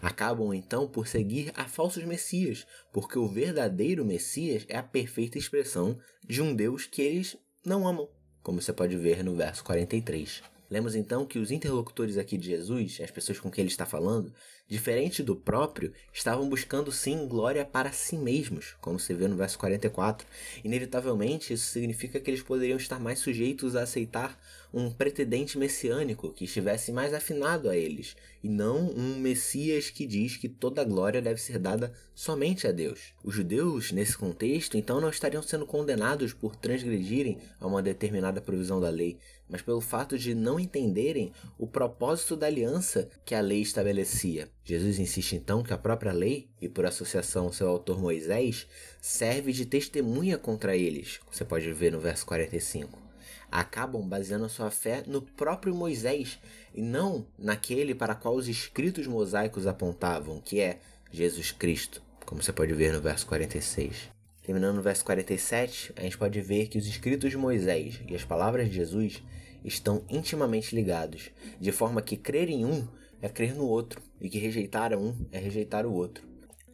Acabam 0.00 0.54
então 0.54 0.88
por 0.88 1.06
seguir 1.06 1.52
a 1.54 1.66
falsos 1.68 2.04
messias, 2.04 2.66
porque 2.92 3.18
o 3.18 3.28
verdadeiro 3.28 4.04
Messias 4.04 4.64
é 4.68 4.76
a 4.76 4.82
perfeita 4.82 5.38
expressão 5.38 5.98
de 6.26 6.40
um 6.40 6.54
Deus 6.54 6.86
que 6.86 7.02
eles 7.02 7.36
não 7.64 7.86
amam, 7.86 8.08
como 8.42 8.62
você 8.62 8.72
pode 8.72 8.96
ver 8.96 9.22
no 9.22 9.34
verso 9.34 9.64
43. 9.64 10.55
Lemos 10.70 10.94
então 10.94 11.24
que 11.24 11.38
os 11.38 11.50
interlocutores 11.50 12.16
aqui 12.18 12.36
de 12.36 12.48
Jesus, 12.48 12.98
as 13.02 13.10
pessoas 13.10 13.38
com 13.38 13.50
quem 13.50 13.62
ele 13.62 13.70
está 13.70 13.86
falando, 13.86 14.32
Diferente 14.68 15.22
do 15.22 15.36
próprio, 15.36 15.92
estavam 16.12 16.48
buscando 16.48 16.90
sim 16.90 17.28
glória 17.28 17.64
para 17.64 17.92
si 17.92 18.16
mesmos, 18.16 18.74
como 18.80 18.98
se 18.98 19.14
vê 19.14 19.28
no 19.28 19.36
verso 19.36 19.56
44. 19.60 20.26
Inevitavelmente, 20.64 21.52
isso 21.52 21.66
significa 21.66 22.18
que 22.18 22.28
eles 22.28 22.42
poderiam 22.42 22.76
estar 22.76 22.98
mais 22.98 23.20
sujeitos 23.20 23.76
a 23.76 23.82
aceitar 23.82 24.36
um 24.74 24.90
pretendente 24.90 25.56
messiânico 25.56 26.32
que 26.32 26.46
estivesse 26.46 26.90
mais 26.90 27.14
afinado 27.14 27.70
a 27.70 27.76
eles, 27.76 28.16
e 28.42 28.48
não 28.48 28.90
um 28.90 29.20
Messias 29.20 29.88
que 29.88 30.04
diz 30.04 30.36
que 30.36 30.48
toda 30.48 30.82
glória 30.82 31.22
deve 31.22 31.40
ser 31.40 31.60
dada 31.60 31.92
somente 32.12 32.66
a 32.66 32.72
Deus. 32.72 33.14
Os 33.22 33.36
judeus, 33.36 33.92
nesse 33.92 34.18
contexto, 34.18 34.76
então 34.76 35.00
não 35.00 35.10
estariam 35.10 35.42
sendo 35.44 35.64
condenados 35.64 36.32
por 36.32 36.56
transgredirem 36.56 37.38
a 37.60 37.68
uma 37.68 37.80
determinada 37.80 38.40
provisão 38.40 38.80
da 38.80 38.90
lei, 38.90 39.16
mas 39.48 39.62
pelo 39.62 39.80
fato 39.80 40.18
de 40.18 40.34
não 40.34 40.58
entenderem 40.58 41.32
o 41.58 41.66
propósito 41.66 42.36
da 42.36 42.46
aliança 42.46 43.08
que 43.24 43.34
a 43.34 43.40
lei 43.40 43.60
estabelecia. 43.60 44.48
Jesus 44.64 44.98
insiste 44.98 45.36
então 45.36 45.62
que 45.62 45.72
a 45.72 45.78
própria 45.78 46.12
lei, 46.12 46.48
e 46.60 46.68
por 46.68 46.86
associação 46.86 47.52
seu 47.52 47.68
autor 47.68 48.00
Moisés, 48.00 48.66
serve 49.00 49.52
de 49.52 49.66
testemunha 49.66 50.38
contra 50.38 50.76
eles. 50.76 51.20
Você 51.30 51.44
pode 51.44 51.72
ver 51.72 51.92
no 51.92 52.00
verso 52.00 52.26
45 52.26 53.06
acabam 53.50 54.06
baseando 54.06 54.44
a 54.44 54.48
sua 54.48 54.70
fé 54.70 55.02
no 55.06 55.22
próprio 55.22 55.74
Moisés 55.74 56.38
e 56.74 56.82
não 56.82 57.26
naquele 57.38 57.94
para 57.94 58.14
qual 58.14 58.34
os 58.34 58.48
escritos 58.48 59.06
mosaicos 59.06 59.66
apontavam, 59.66 60.40
que 60.40 60.60
é 60.60 60.80
Jesus 61.10 61.52
Cristo, 61.52 62.02
como 62.24 62.42
você 62.42 62.52
pode 62.52 62.74
ver 62.74 62.92
no 62.92 63.00
verso 63.00 63.26
46. 63.26 64.15
Terminando 64.46 64.76
no 64.76 64.82
verso 64.82 65.04
47, 65.04 65.92
a 65.96 66.02
gente 66.02 66.16
pode 66.16 66.40
ver 66.40 66.68
que 66.68 66.78
os 66.78 66.86
escritos 66.86 67.32
de 67.32 67.36
Moisés 67.36 68.00
e 68.06 68.14
as 68.14 68.24
palavras 68.24 68.68
de 68.68 68.76
Jesus 68.76 69.20
estão 69.64 70.04
intimamente 70.08 70.72
ligados, 70.72 71.32
de 71.60 71.72
forma 71.72 72.00
que 72.00 72.16
crer 72.16 72.48
em 72.48 72.64
um 72.64 72.86
é 73.20 73.28
crer 73.28 73.56
no 73.56 73.66
outro, 73.66 74.00
e 74.20 74.30
que 74.30 74.38
rejeitar 74.38 74.94
um 74.94 75.26
é 75.32 75.38
rejeitar 75.40 75.84
o 75.84 75.92
outro. 75.92 76.24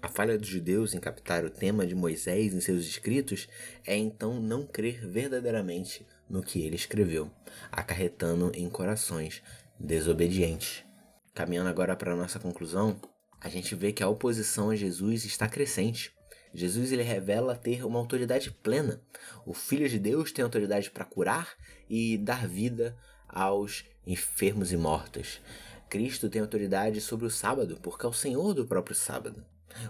A 0.02 0.08
falha 0.08 0.36
dos 0.36 0.48
judeus 0.48 0.92
em 0.92 1.00
captar 1.00 1.46
o 1.46 1.50
tema 1.50 1.86
de 1.86 1.94
Moisés 1.94 2.52
em 2.52 2.60
seus 2.60 2.84
escritos 2.84 3.48
é 3.86 3.96
então 3.96 4.38
não 4.38 4.66
crer 4.66 5.08
verdadeiramente 5.08 6.06
no 6.28 6.42
que 6.42 6.60
ele 6.60 6.76
escreveu, 6.76 7.30
acarretando 7.70 8.52
em 8.54 8.68
corações 8.68 9.42
desobedientes. 9.80 10.84
Caminhando 11.32 11.70
agora 11.70 11.96
para 11.96 12.12
a 12.12 12.16
nossa 12.16 12.38
conclusão, 12.38 13.00
a 13.40 13.48
gente 13.48 13.74
vê 13.74 13.92
que 13.92 14.02
a 14.02 14.08
oposição 14.10 14.68
a 14.68 14.76
Jesus 14.76 15.24
está 15.24 15.48
crescente. 15.48 16.12
Jesus 16.54 16.92
ele 16.92 17.02
revela 17.02 17.56
ter 17.56 17.84
uma 17.84 17.98
autoridade 17.98 18.50
plena. 18.50 19.00
O 19.46 19.54
Filho 19.54 19.88
de 19.88 19.98
Deus 19.98 20.32
tem 20.32 20.42
autoridade 20.44 20.90
para 20.90 21.04
curar 21.04 21.54
e 21.88 22.18
dar 22.18 22.46
vida 22.46 22.96
aos 23.28 23.84
enfermos 24.06 24.72
e 24.72 24.76
mortos. 24.76 25.40
Cristo 25.88 26.28
tem 26.28 26.42
autoridade 26.42 27.00
sobre 27.00 27.26
o 27.26 27.30
sábado, 27.30 27.78
porque 27.82 28.06
é 28.06 28.08
o 28.08 28.12
Senhor 28.12 28.54
do 28.54 28.66
próprio 28.66 28.96
sábado. 28.96 29.44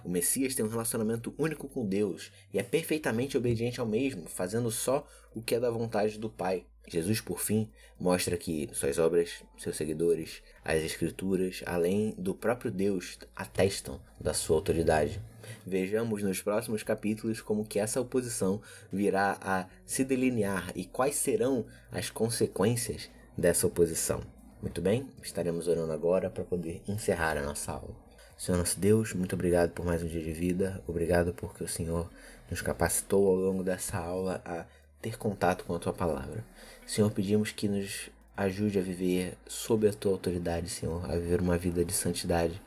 O 0.05 0.09
Messias 0.09 0.55
tem 0.55 0.65
um 0.65 0.69
relacionamento 0.69 1.35
único 1.37 1.69
com 1.69 1.87
Deus 1.87 2.31
e 2.53 2.59
é 2.59 2.63
perfeitamente 2.63 3.37
obediente 3.37 3.81
ao 3.81 3.87
mesmo, 3.87 4.29
fazendo 4.29 4.71
só 4.71 5.07
o 5.35 5.43
que 5.43 5.55
é 5.55 5.61
da 5.61 5.71
vontade 5.71 6.19
do 6.19 6.31
Pai. 6.31 6.67
Jesus, 6.87 7.21
por 7.21 7.41
fim, 7.41 7.71
mostra 7.99 8.37
que 8.37 8.69
suas 8.73 8.99
obras, 8.99 9.45
seus 9.57 9.77
seguidores, 9.77 10.43
as 10.65 10.83
Escrituras, 10.83 11.63
além 11.65 12.15
do 12.19 12.35
próprio 12.35 12.71
Deus, 12.71 13.19
atestam 13.35 14.01
da 14.21 14.35
sua 14.35 14.57
autoridade. 14.57 15.21
Vejamos 15.67 16.23
nos 16.23 16.43
próximos 16.43 16.83
capítulos 16.83 17.41
como 17.41 17.65
que 17.65 17.79
essa 17.79 18.01
oposição 18.01 18.61
virá 18.93 19.39
a 19.41 19.67
se 19.85 20.05
delinear 20.05 20.73
e 20.75 20.85
quais 20.85 21.17
serão 21.17 21.65
as 21.91 22.11
consequências 22.11 23.11
dessa 23.37 23.67
oposição. 23.67 24.23
Muito 24.61 24.81
bem, 24.81 25.09
estaremos 25.23 25.67
orando 25.67 25.93
agora 25.93 26.31
para 26.31 26.45
poder 26.45 26.83
encerrar 26.87 27.37
a 27.37 27.43
nossa 27.43 27.73
aula. 27.73 27.97
Senhor 28.37 28.59
nosso 28.59 28.79
Deus, 28.79 29.13
muito 29.13 29.35
obrigado 29.35 29.71
por 29.71 29.85
mais 29.85 30.03
um 30.03 30.07
dia 30.07 30.23
de 30.23 30.33
vida. 30.33 30.83
Obrigado 30.87 31.33
porque 31.33 31.63
o 31.63 31.69
Senhor 31.69 32.11
nos 32.51 32.61
capacitou 32.61 33.29
ao 33.29 33.35
longo 33.35 33.63
dessa 33.63 33.99
aula 33.99 34.43
a 34.45 34.65
ter 35.01 35.17
contato 35.17 35.65
com 35.65 35.75
a 35.75 35.79
tua 35.79 35.93
palavra. 35.93 36.45
Senhor, 36.87 37.11
pedimos 37.11 37.53
que 37.53 37.69
nos 37.69 38.11
ajude 38.37 38.79
a 38.79 38.83
viver 38.83 39.37
sob 39.47 39.89
a 39.89 39.93
tua 39.93 40.13
autoridade, 40.13 40.69
Senhor, 40.69 41.05
a 41.11 41.17
viver 41.17 41.41
uma 41.41 41.59
vida 41.59 41.85
de 41.85 41.93
santidade. 41.93 42.61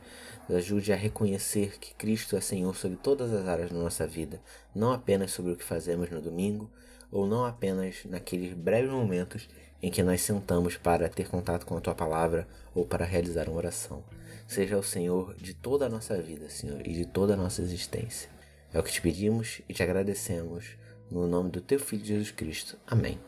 Nos 0.48 0.58
ajude 0.58 0.92
a 0.92 0.96
reconhecer 0.96 1.78
que 1.78 1.94
Cristo 1.94 2.36
é 2.36 2.40
Senhor 2.40 2.74
sobre 2.76 2.96
todas 2.96 3.32
as 3.32 3.46
áreas 3.46 3.70
da 3.70 3.78
nossa 3.78 4.06
vida, 4.06 4.40
não 4.74 4.92
apenas 4.92 5.32
sobre 5.32 5.52
o 5.52 5.56
que 5.56 5.64
fazemos 5.64 6.10
no 6.10 6.20
domingo, 6.20 6.70
ou 7.10 7.26
não 7.26 7.44
apenas 7.44 8.04
naqueles 8.04 8.52
breves 8.52 8.90
momentos 8.90 9.48
em 9.82 9.90
que 9.90 10.02
nós 10.02 10.20
sentamos 10.20 10.76
para 10.76 11.08
ter 11.08 11.28
contato 11.28 11.64
com 11.66 11.76
a 11.76 11.80
tua 11.80 11.94
palavra 11.94 12.46
ou 12.74 12.84
para 12.84 13.04
realizar 13.04 13.48
uma 13.48 13.58
oração 13.58 14.02
seja 14.46 14.78
o 14.78 14.82
Senhor 14.82 15.34
de 15.34 15.54
toda 15.54 15.86
a 15.86 15.88
nossa 15.88 16.20
vida, 16.20 16.48
Senhor, 16.48 16.86
e 16.86 16.92
de 16.92 17.04
toda 17.04 17.34
a 17.34 17.36
nossa 17.36 17.62
existência. 17.62 18.30
É 18.72 18.78
o 18.78 18.82
que 18.82 18.92
te 18.92 19.00
pedimos 19.00 19.60
e 19.68 19.74
te 19.74 19.82
agradecemos, 19.82 20.76
no 21.10 21.26
nome 21.26 21.50
do 21.50 21.60
teu 21.60 21.78
Filho 21.78 22.04
Jesus 22.04 22.30
Cristo. 22.30 22.78
Amém. 22.86 23.18